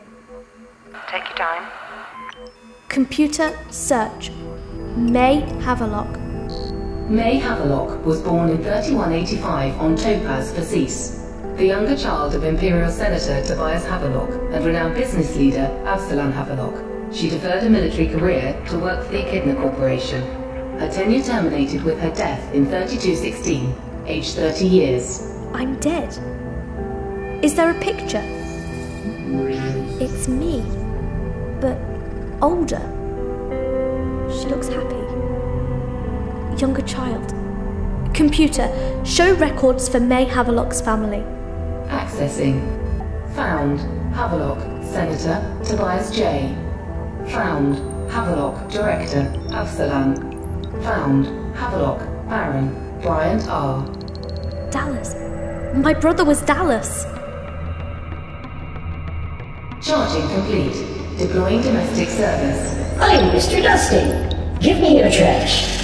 Take 1.09 1.25
your 1.31 1.39
time. 1.39 1.67
Computer 2.91 3.59
search. 3.71 4.31
May 4.97 5.41
Havelock. 5.63 6.21
May 7.09 7.39
Havelock 7.39 8.05
was 8.05 8.21
born 8.21 8.51
in 8.51 8.59
3185 8.59 9.81
on 9.81 9.97
Topaz, 9.97 10.53
Fasis. 10.53 11.24
The 11.57 11.67
younger 11.67 11.97
child 11.97 12.35
of 12.35 12.43
Imperial 12.43 12.91
Senator 12.91 13.41
Tobias 13.47 13.85
Havelock 13.85 14.29
and 14.53 14.67
renowned 14.67 14.97
business 14.97 15.37
leader 15.37 15.71
Absalon 15.87 16.33
Havelock. 16.33 17.15
She 17.15 17.31
deferred 17.31 17.63
a 17.63 17.71
military 17.71 18.09
career 18.09 18.61
to 18.71 18.79
work 18.81 19.07
for 19.07 19.13
the 19.13 19.25
Echidna 19.25 19.55
Corporation. 19.55 20.21
Her 20.81 20.91
tenure 20.91 21.23
terminated 21.23 21.85
with 21.85 22.01
her 22.01 22.11
death 22.11 22.43
in 22.53 22.67
3216, 22.67 23.73
aged 24.07 24.35
30 24.35 24.67
years. 24.67 25.31
I'm 25.53 25.79
dead. 25.79 26.09
Is 27.45 27.55
there 27.55 27.71
a 27.71 27.81
picture? 27.81 28.23
It's 30.01 30.27
me, 30.27 30.61
but 31.61 31.79
older. 32.43 32.83
She 34.29 34.49
looks 34.49 34.67
happy. 34.67 34.97
Younger 36.61 36.83
child. 36.83 37.33
Computer, 38.13 38.69
show 39.05 39.37
records 39.37 39.89
for 39.89 40.01
May 40.01 40.25
Havelock's 40.25 40.81
family. 40.81 41.25
Accessing. 41.89 42.61
Found. 43.35 43.81
Havelock, 44.15 44.59
Senator 44.85 45.43
Tobias 45.65 46.15
J. 46.15 46.55
Found. 47.31 47.77
Havelock, 48.11 48.71
Director 48.71 49.33
Absalon. 49.53 50.15
Found. 50.83 51.27
Havelock, 51.57 51.99
Baron 52.29 53.01
Bryant 53.03 53.49
R. 53.49 53.85
Dallas. 54.71 55.15
My 55.75 55.93
brother 55.93 56.25
was 56.25 56.41
Dallas. 56.43 57.05
Charging 59.83 60.27
complete. 60.29 60.73
Deploying 61.19 61.61
domestic 61.63 62.09
service. 62.09 62.75
I'm 62.99 63.31
Mr. 63.31 63.63
Dusty. 63.63 64.35
Give 64.61 64.81
me 64.81 64.99
your 64.99 65.11
trash. 65.11 65.83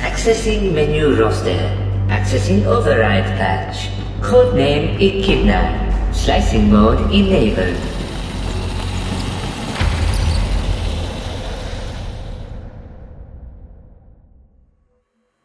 Accessing 0.00 0.72
menu 0.74 1.14
roster. 1.14 1.60
Accessing 2.08 2.64
override 2.64 3.24
patch. 3.38 3.99
Codename 4.20 5.00
Echidna. 5.00 5.88
Slicing 6.12 6.70
mode 6.70 7.00
enabled. 7.10 7.76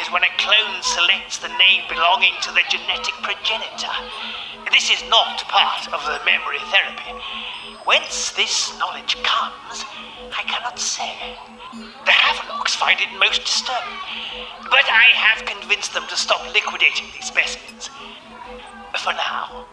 is 0.00 0.06
when 0.12 0.22
a 0.22 0.30
clone 0.38 0.82
selects 0.82 1.38
the 1.38 1.48
name 1.58 1.82
belonging 1.88 2.34
to 2.42 2.52
their 2.52 2.62
genetic 2.70 3.14
progenitor. 3.26 3.90
This 4.70 4.90
is 4.90 5.02
not 5.10 5.42
part 5.48 5.92
of 5.92 5.98
the 6.06 6.22
memory 6.24 6.62
therapy. 6.70 7.10
Whence 7.84 8.30
this 8.32 8.78
knowledge 8.78 9.16
comes, 9.24 9.84
I 10.30 10.42
cannot 10.46 10.78
say. 10.78 11.10
The 12.06 12.12
Havelocks 12.12 12.76
find 12.76 13.00
it 13.00 13.08
most 13.18 13.42
disturbing, 13.42 13.98
but 14.70 14.86
I 14.86 15.10
have 15.14 15.44
convinced 15.44 15.92
them 15.94 16.04
to 16.08 16.16
stop 16.16 16.40
liquidating 16.54 17.06
these 17.12 17.26
specimens. 17.26 17.90
For 18.94 19.12
now. 19.12 19.66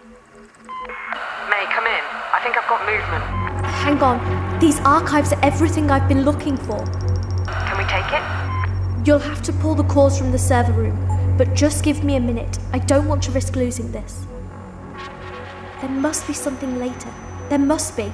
May, 1.49 1.65
come 1.69 1.85
in. 1.85 2.03
I 2.33 2.39
think 2.41 2.57
I've 2.57 2.67
got 2.67 2.81
movement. 2.89 3.23
Hang 3.85 4.01
on. 4.01 4.59
These 4.59 4.79
archives 4.79 5.31
are 5.31 5.45
everything 5.45 5.91
I've 5.91 6.07
been 6.07 6.23
looking 6.23 6.57
for. 6.57 6.83
Can 7.45 7.77
we 7.77 7.85
take 7.85 8.11
it? 8.11 8.54
You'll 9.05 9.19
have 9.19 9.43
to 9.43 9.53
pull 9.53 9.75
the 9.75 9.83
cores 9.83 10.17
from 10.17 10.31
the 10.31 10.39
server 10.39 10.71
room, 10.71 10.97
but 11.37 11.53
just 11.53 11.83
give 11.83 12.03
me 12.03 12.15
a 12.15 12.19
minute. 12.19 12.57
I 12.73 12.79
don't 12.79 13.07
want 13.07 13.21
to 13.23 13.31
risk 13.31 13.55
losing 13.55 13.91
this. 13.91 14.25
There 15.79 15.91
must 15.91 16.25
be 16.25 16.33
something 16.33 16.79
later. 16.79 17.13
There 17.49 17.59
must 17.59 17.95
be. 17.95 18.11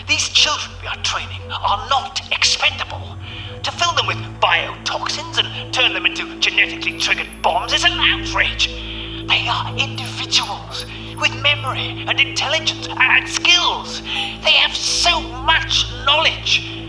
These 0.07 0.29
children 0.29 0.70
we 0.81 0.87
are 0.87 1.02
training 1.02 1.42
are 1.50 1.88
not 1.90 2.20
expendable. 2.31 3.16
To 3.64 3.72
fill 3.72 3.92
them 3.96 4.07
with 4.07 4.18
biotoxins 4.40 5.37
and 5.42 5.74
turn 5.74 5.94
them 5.94 6.07
into 6.07 6.38
genetically 6.38 6.96
triggered 7.00 7.42
bombs 7.42 7.72
is 7.72 7.83
an 7.83 7.98
outrage. 7.98 8.68
They 9.26 9.48
are 9.48 9.76
individuals 9.76 10.87
with 11.20 11.35
memory 11.42 12.05
and 12.07 12.20
intelligence 12.20 12.88
and 12.90 13.29
skills. 13.29 14.00
They 14.02 14.52
have 14.52 14.74
so 14.74 15.20
much 15.20 15.87
knowledge. 16.05 16.85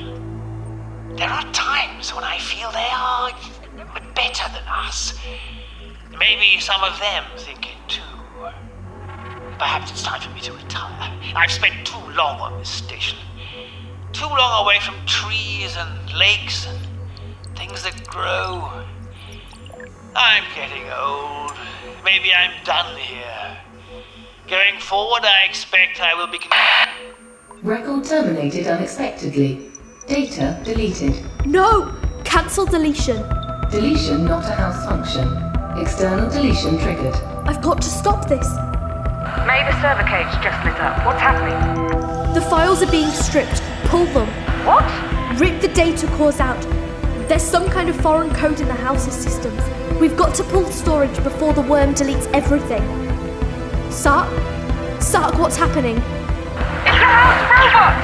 There 1.15 1.29
are 1.29 1.51
times 1.51 2.13
when 2.13 2.23
I 2.23 2.37
feel 2.37 2.71
they 2.71 2.89
are 2.93 3.31
better 4.13 4.43
than 4.53 4.67
us. 4.67 5.17
Maybe 6.19 6.59
some 6.59 6.83
of 6.83 6.99
them 6.99 7.23
think 7.37 7.67
it 7.67 7.77
too. 7.87 8.01
Perhaps 9.57 9.91
it's 9.91 10.03
time 10.03 10.21
for 10.21 10.29
me 10.31 10.41
to 10.41 10.53
retire. 10.53 11.11
I've 11.35 11.51
spent 11.51 11.85
too 11.85 12.11
long 12.15 12.39
on 12.39 12.59
this 12.59 12.69
station. 12.69 13.17
Too 14.13 14.27
long 14.27 14.65
away 14.65 14.79
from 14.79 14.95
trees 15.05 15.75
and 15.77 16.13
lakes 16.13 16.67
and 16.67 16.77
things 17.57 17.83
that 17.83 18.05
grow. 18.07 18.71
I'm 20.15 20.43
getting 20.55 20.83
old. 20.91 21.53
Maybe 22.03 22.33
I'm 22.33 22.63
done 22.63 22.95
here. 22.97 23.57
Going 24.47 24.79
forward, 24.79 25.23
I 25.25 25.43
expect 25.43 25.99
I 25.99 26.13
will 26.13 26.27
be. 26.27 26.39
Record 27.63 28.05
terminated 28.05 28.65
unexpectedly. 28.67 29.71
Data 30.07 30.57
deleted. 30.63 31.21
No! 31.45 31.93
Cancel 32.23 32.65
deletion. 32.65 33.17
Deletion 33.69 34.23
not 34.23 34.45
a 34.45 34.53
house 34.53 34.85
function. 34.85 35.27
External 35.77 36.29
deletion 36.29 36.79
triggered. 36.79 37.13
I've 37.45 37.61
got 37.61 37.81
to 37.81 37.89
stop 37.89 38.29
this. 38.29 38.47
May, 39.45 39.67
the 39.69 39.81
server 39.81 40.07
cage 40.07 40.31
just 40.41 40.63
lit 40.63 40.79
up. 40.79 41.05
What's 41.05 41.19
happening? 41.19 42.33
The 42.33 42.41
files 42.41 42.81
are 42.81 42.89
being 42.89 43.09
stripped. 43.09 43.61
Pull 43.87 44.05
them. 44.05 44.29
What? 44.65 44.85
Rip 45.41 45.59
the 45.59 45.67
data 45.67 46.07
cores 46.15 46.39
out. 46.39 46.61
There's 47.27 47.43
some 47.43 47.69
kind 47.69 47.89
of 47.89 47.99
foreign 47.99 48.33
code 48.33 48.61
in 48.61 48.69
the 48.69 48.73
house's 48.75 49.13
systems. 49.13 49.61
We've 49.99 50.15
got 50.15 50.33
to 50.35 50.43
pull 50.45 50.63
storage 50.71 51.21
before 51.21 51.51
the 51.51 51.63
worm 51.63 51.93
deletes 51.93 52.31
everything. 52.33 53.06
Sark? 53.97 54.29
Sark, 55.01 55.33
what's 55.39 55.57
happening? 55.57 55.97
It's 55.97 56.03
the 56.85 57.09
house 57.09 57.41
robot! 57.49 57.97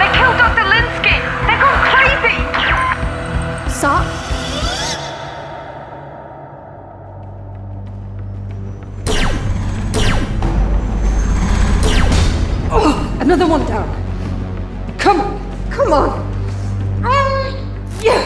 They 0.00 0.08
killed 0.16 0.38
Dr. 0.40 0.64
Linsky! 0.64 1.20
They've 1.44 1.60
gone 1.60 1.80
crazy! 1.92 2.36
Sark? 3.70 4.06
Oh, 12.70 13.18
another 13.20 13.46
one 13.46 13.66
down. 13.66 13.86
Come 14.98 15.20
on, 15.20 15.70
come 15.70 15.92
on. 15.92 16.10
Ah, 17.04 17.50
yeah. 18.00 18.24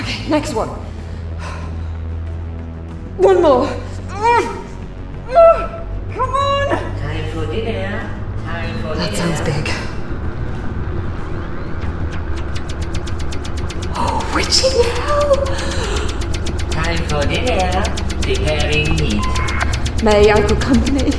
Okay, 0.00 0.28
next 0.28 0.52
one. 0.52 0.68
One 3.16 3.40
more. 3.40 3.66
Preparing 18.30 18.94
meat. 18.94 19.26
May 20.04 20.30
I 20.30 20.40
for 20.46 20.54
company? 20.54 21.10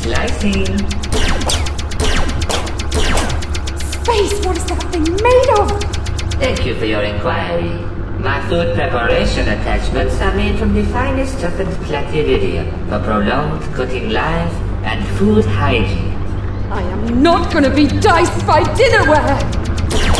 Slicing. 0.00 0.78
Space, 3.76 4.46
what 4.46 4.56
is 4.56 4.64
that 4.64 4.88
thing 4.90 5.04
made 5.04 5.50
of? 5.60 5.68
Thank 6.40 6.64
you 6.64 6.76
for 6.76 6.86
your 6.86 7.02
inquiry. 7.02 7.84
My 8.20 8.40
food 8.48 8.74
preparation 8.74 9.48
attachments 9.48 10.18
are 10.22 10.34
made 10.34 10.58
from 10.58 10.72
the 10.72 10.84
finest 10.84 11.40
toughened 11.40 11.76
platyridium 11.84 12.70
for 12.88 13.04
prolonged 13.04 13.62
cooking 13.74 14.08
life 14.08 14.54
and 14.84 15.06
food 15.18 15.44
hygiene. 15.44 16.14
I 16.72 16.80
am 16.80 17.22
not 17.22 17.52
gonna 17.52 17.74
be 17.74 17.86
diced 17.86 18.46
by 18.46 18.62
dinnerware! 18.62 20.17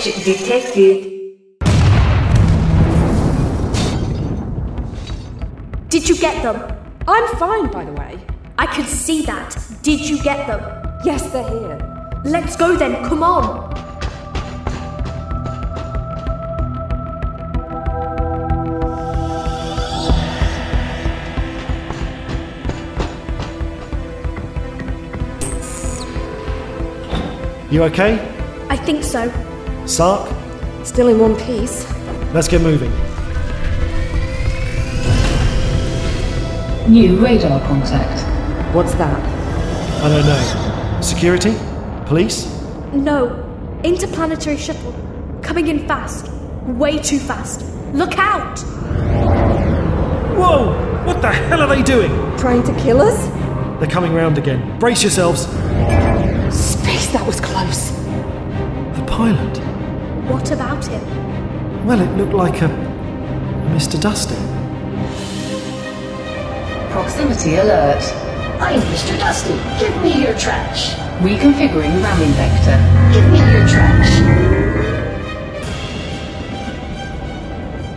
Damage 0.00 0.24
detected. 0.24 1.36
Did 5.90 6.08
you 6.08 6.16
get 6.16 6.42
them? 6.42 6.78
I'm 7.06 7.36
fine, 7.36 7.70
by 7.70 7.84
the 7.84 7.92
way. 7.92 8.18
I 8.56 8.66
could 8.66 8.86
see 8.86 9.22
that. 9.26 9.56
Did 9.82 10.08
you 10.08 10.22
get 10.22 10.46
them? 10.46 10.60
Yes, 11.04 11.30
they're 11.32 11.46
here. 11.46 12.20
Let's 12.24 12.56
go 12.56 12.76
then, 12.76 13.04
come 13.04 13.22
on. 13.22 13.68
You 27.70 27.82
okay? 27.84 28.14
I 28.70 28.76
think 28.76 29.04
so. 29.04 29.49
Sark? 29.90 30.32
Still 30.86 31.08
in 31.08 31.18
one 31.18 31.34
piece. 31.34 31.84
Let's 32.32 32.46
get 32.46 32.62
moving. 32.62 32.92
New 36.88 37.18
radar 37.18 37.60
contact. 37.66 38.74
What's 38.74 38.94
that? 38.94 39.20
I 40.02 40.08
don't 40.08 40.24
know. 40.24 41.00
Security? 41.02 41.54
Police? 42.06 42.46
No. 42.92 43.28
Interplanetary 43.82 44.56
shuttle. 44.56 44.94
Coming 45.42 45.66
in 45.66 45.88
fast. 45.88 46.30
Way 46.66 46.98
too 46.98 47.18
fast. 47.18 47.64
Look 47.92 48.16
out! 48.16 48.60
Whoa! 50.38 51.04
What 51.04 51.20
the 51.20 51.32
hell 51.32 51.62
are 51.62 51.66
they 51.66 51.82
doing? 51.82 52.10
Trying 52.38 52.62
to 52.62 52.72
kill 52.80 53.00
us? 53.00 53.26
They're 53.80 53.90
coming 53.90 54.14
round 54.14 54.38
again. 54.38 54.78
Brace 54.78 55.02
yourselves. 55.02 55.46
Space, 56.54 57.10
that 57.12 57.24
was 57.26 57.40
close. 57.40 57.90
The 58.96 59.04
pilot? 59.08 59.49
What 60.30 60.52
about 60.52 60.86
him? 60.86 61.04
Well, 61.84 62.00
it 62.00 62.16
looked 62.16 62.34
like 62.34 62.62
a. 62.62 62.68
Mr. 63.74 64.00
Dusty. 64.00 64.36
Proximity 66.92 67.56
alert. 67.56 68.00
I'm 68.60 68.80
Mr. 68.92 69.18
Dusty. 69.18 69.54
Give 69.80 70.00
me 70.00 70.22
your 70.22 70.38
trash. 70.38 70.94
Reconfiguring 71.18 72.00
ramming 72.00 72.30
vector. 72.38 72.78
Give 73.12 73.28
me 73.32 73.38
your 73.38 73.66
trash. 73.66 74.20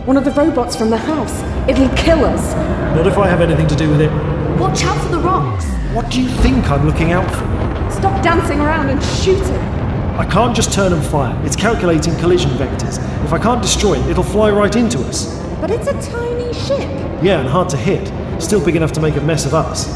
One 0.04 0.16
of 0.16 0.24
the 0.24 0.32
robots 0.32 0.74
from 0.74 0.90
the 0.90 0.98
house. 0.98 1.40
It'll 1.68 1.88
kill 1.96 2.24
us. 2.24 2.52
Not 2.96 3.06
if 3.06 3.16
I 3.16 3.28
have 3.28 3.42
anything 3.42 3.68
to 3.68 3.76
do 3.76 3.88
with 3.88 4.00
it. 4.00 4.10
Watch 4.58 4.82
out 4.82 5.00
for 5.04 5.10
the 5.10 5.20
rocks. 5.20 5.66
What 5.94 6.10
do 6.10 6.20
you 6.20 6.28
think 6.28 6.68
I'm 6.68 6.84
looking 6.84 7.12
out 7.12 7.30
for? 7.30 7.94
Stop 7.96 8.24
dancing 8.24 8.58
around 8.58 8.88
and 8.90 9.00
shoot 9.22 9.38
it. 9.38 9.83
I 10.16 10.24
can't 10.24 10.54
just 10.54 10.72
turn 10.72 10.92
and 10.92 11.04
fire. 11.04 11.36
It's 11.44 11.56
calculating 11.56 12.16
collision 12.18 12.50
vectors. 12.52 12.98
If 13.24 13.32
I 13.32 13.38
can't 13.38 13.60
destroy 13.60 13.94
it, 13.94 14.06
it'll 14.08 14.22
fly 14.22 14.48
right 14.48 14.74
into 14.76 15.00
us. 15.00 15.36
But 15.60 15.72
it's 15.72 15.88
a 15.88 16.00
tiny 16.08 16.54
ship. 16.54 16.88
Yeah, 17.20 17.40
and 17.40 17.48
hard 17.48 17.68
to 17.70 17.76
hit. 17.76 18.12
Still 18.40 18.64
big 18.64 18.76
enough 18.76 18.92
to 18.92 19.00
make 19.00 19.16
a 19.16 19.20
mess 19.20 19.44
of 19.44 19.54
us. 19.54 19.88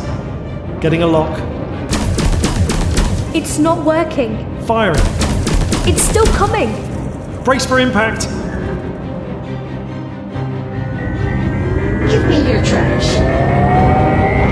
Getting 0.80 1.04
a 1.04 1.06
lock. 1.06 1.38
It's 3.32 3.60
not 3.60 3.84
working. 3.84 4.44
Firing. 4.62 4.98
It's 5.86 6.02
still 6.02 6.26
coming. 6.26 6.72
Brace 7.44 7.64
for 7.64 7.78
impact. 7.78 8.22
Give 12.10 12.26
me 12.26 12.50
your 12.50 12.64
trash. 12.64 13.14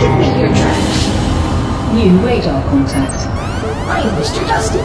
Give 0.00 0.12
me 0.20 0.40
your 0.40 0.50
trash. 0.54 1.92
New 1.92 2.24
radar 2.24 2.62
contact. 2.70 3.35
I'm 4.06 4.14
Mr. 4.22 4.46
Dusty. 4.46 4.78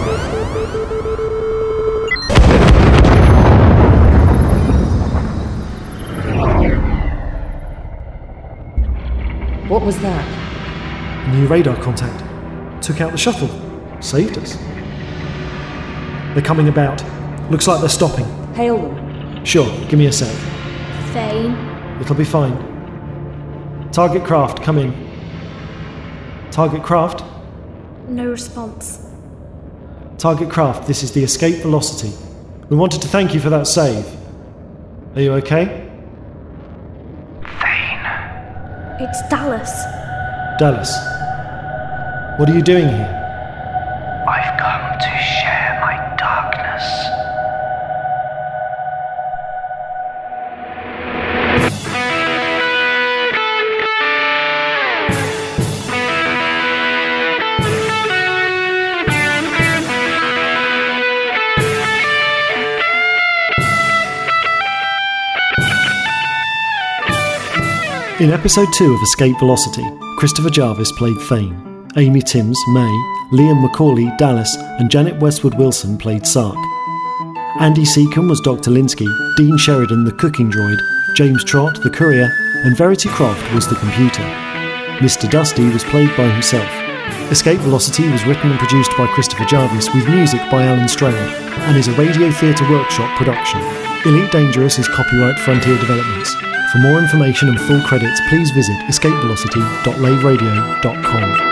What 9.70 9.84
was 9.84 10.00
that? 10.00 11.30
New 11.36 11.46
radar 11.46 11.76
contact. 11.84 12.84
Took 12.84 13.00
out 13.00 13.12
the 13.12 13.18
shuttle. 13.20 13.48
Saved 14.02 14.40
us. 14.40 14.56
They're 16.34 16.42
coming 16.42 16.68
about. 16.68 17.04
Looks 17.52 17.68
like 17.68 17.80
they're 17.80 17.90
stopping. 17.90 18.26
Hail 18.56 18.78
them. 18.80 19.46
Sure, 19.46 19.70
give 19.88 20.00
me 20.00 20.08
a 20.08 20.12
sec. 20.12 20.36
Thane. 21.14 21.54
It'll 22.02 22.16
be 22.16 22.24
fine. 22.24 22.58
Target 23.92 24.24
craft, 24.24 24.64
come 24.64 24.80
in. 24.80 26.50
Target 26.50 26.82
craft? 26.82 27.24
No 28.08 28.32
response. 28.32 29.11
Target 30.22 30.52
craft, 30.52 30.86
this 30.86 31.02
is 31.02 31.12
the 31.14 31.24
escape 31.24 31.64
velocity. 31.64 32.16
We 32.70 32.78
wanted 32.78 33.02
to 33.02 33.08
thank 33.08 33.34
you 33.34 33.40
for 33.40 33.50
that 33.50 33.66
save. 33.66 34.06
Are 35.16 35.22
you 35.22 35.34
okay? 35.42 35.66
Thane. 37.60 38.06
It's 39.00 39.20
Dallas. 39.30 39.72
Dallas. 40.60 40.92
What 42.40 42.48
are 42.52 42.54
you 42.54 42.62
doing 42.62 42.88
here? 42.88 44.24
I've 44.30 44.60
come 44.60 45.00
to 45.00 45.10
share 45.24 45.61
In 68.22 68.30
episode 68.30 68.68
2 68.76 68.94
of 68.94 69.02
Escape 69.02 69.36
Velocity, 69.40 69.84
Christopher 70.20 70.52
Jarvis 70.52 70.92
played 70.92 71.18
Thane, 71.22 71.90
Amy 71.98 72.22
Timms, 72.22 72.60
May, 72.68 73.04
Liam 73.32 73.66
McCauley, 73.66 74.16
Dallas, 74.20 74.56
and 74.78 74.92
Janet 74.92 75.20
Westwood 75.20 75.56
Wilson 75.56 75.98
played 75.98 76.28
Sark. 76.28 76.56
Andy 77.60 77.84
Seacombe 77.84 78.30
was 78.30 78.40
Dr. 78.42 78.70
Linsky, 78.70 79.08
Dean 79.38 79.58
Sheridan 79.58 80.04
the 80.04 80.12
cooking 80.12 80.52
droid, 80.52 80.78
James 81.16 81.44
Trott 81.44 81.82
the 81.82 81.90
courier, 81.90 82.30
and 82.64 82.78
Verity 82.78 83.10
Croft 83.10 83.42
was 83.56 83.68
the 83.68 83.76
computer. 83.78 84.22
Mr. 85.02 85.28
Dusty 85.28 85.68
was 85.70 85.84
played 85.86 86.16
by 86.16 86.30
himself. 86.30 86.70
Escape 87.32 87.60
Velocity 87.62 88.08
was 88.08 88.24
written 88.28 88.52
and 88.52 88.60
produced 88.60 88.96
by 89.00 89.08
Christopher 89.08 89.46
Jarvis 89.46 89.92
with 89.96 90.08
music 90.08 90.42
by 90.52 90.66
Alan 90.66 90.88
Stroud 90.88 91.16
and 91.16 91.76
is 91.76 91.88
a 91.88 91.94
Radio 91.94 92.30
Theatre 92.30 92.70
Workshop 92.70 93.18
production. 93.18 93.62
Elite 94.06 94.32
Dangerous 94.32 94.78
is 94.78 94.88
copyright 94.90 95.40
Frontier 95.40 95.80
Developments. 95.80 96.36
For 96.72 96.78
more 96.78 97.00
information 97.00 97.50
and 97.50 97.60
full 97.60 97.82
credits, 97.82 98.22
please 98.30 98.52
visit 98.52 98.78
escapevelocity.laveradio.com. 98.88 101.52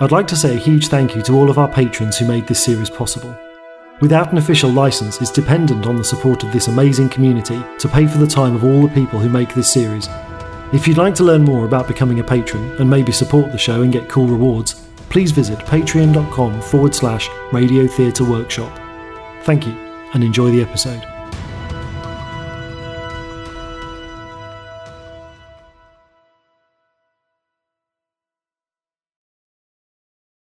I'd 0.00 0.12
like 0.12 0.28
to 0.28 0.36
say 0.36 0.54
a 0.54 0.58
huge 0.58 0.86
thank 0.86 1.16
you 1.16 1.22
to 1.22 1.34
all 1.34 1.50
of 1.50 1.58
our 1.58 1.66
patrons 1.66 2.16
who 2.16 2.28
made 2.28 2.46
this 2.46 2.64
series 2.64 2.88
possible. 2.88 3.36
Without 4.00 4.30
an 4.30 4.38
official 4.38 4.70
license, 4.70 5.20
it's 5.20 5.32
dependent 5.32 5.86
on 5.86 5.96
the 5.96 6.04
support 6.04 6.44
of 6.44 6.52
this 6.52 6.68
amazing 6.68 7.08
community 7.08 7.60
to 7.80 7.88
pay 7.88 8.06
for 8.06 8.18
the 8.18 8.28
time 8.28 8.54
of 8.54 8.62
all 8.62 8.82
the 8.82 8.94
people 8.94 9.18
who 9.18 9.28
make 9.28 9.54
this 9.54 9.72
series. 9.72 10.08
If 10.72 10.86
you'd 10.86 10.98
like 10.98 11.16
to 11.16 11.24
learn 11.24 11.42
more 11.42 11.64
about 11.64 11.88
becoming 11.88 12.20
a 12.20 12.24
patron 12.24 12.70
and 12.78 12.88
maybe 12.88 13.10
support 13.10 13.50
the 13.50 13.58
show 13.58 13.82
and 13.82 13.92
get 13.92 14.08
cool 14.08 14.28
rewards, 14.28 14.86
please 15.10 15.32
visit 15.32 15.58
patreon.com 15.58 16.62
forward 16.62 16.94
slash 16.94 17.28
radio 17.52 17.86
theatre 17.86 18.24
workshop. 18.24 18.72
Thank 19.42 19.66
you 19.66 19.72
and 20.14 20.24
enjoy 20.24 20.50
the 20.50 20.62
episode. 20.62 21.04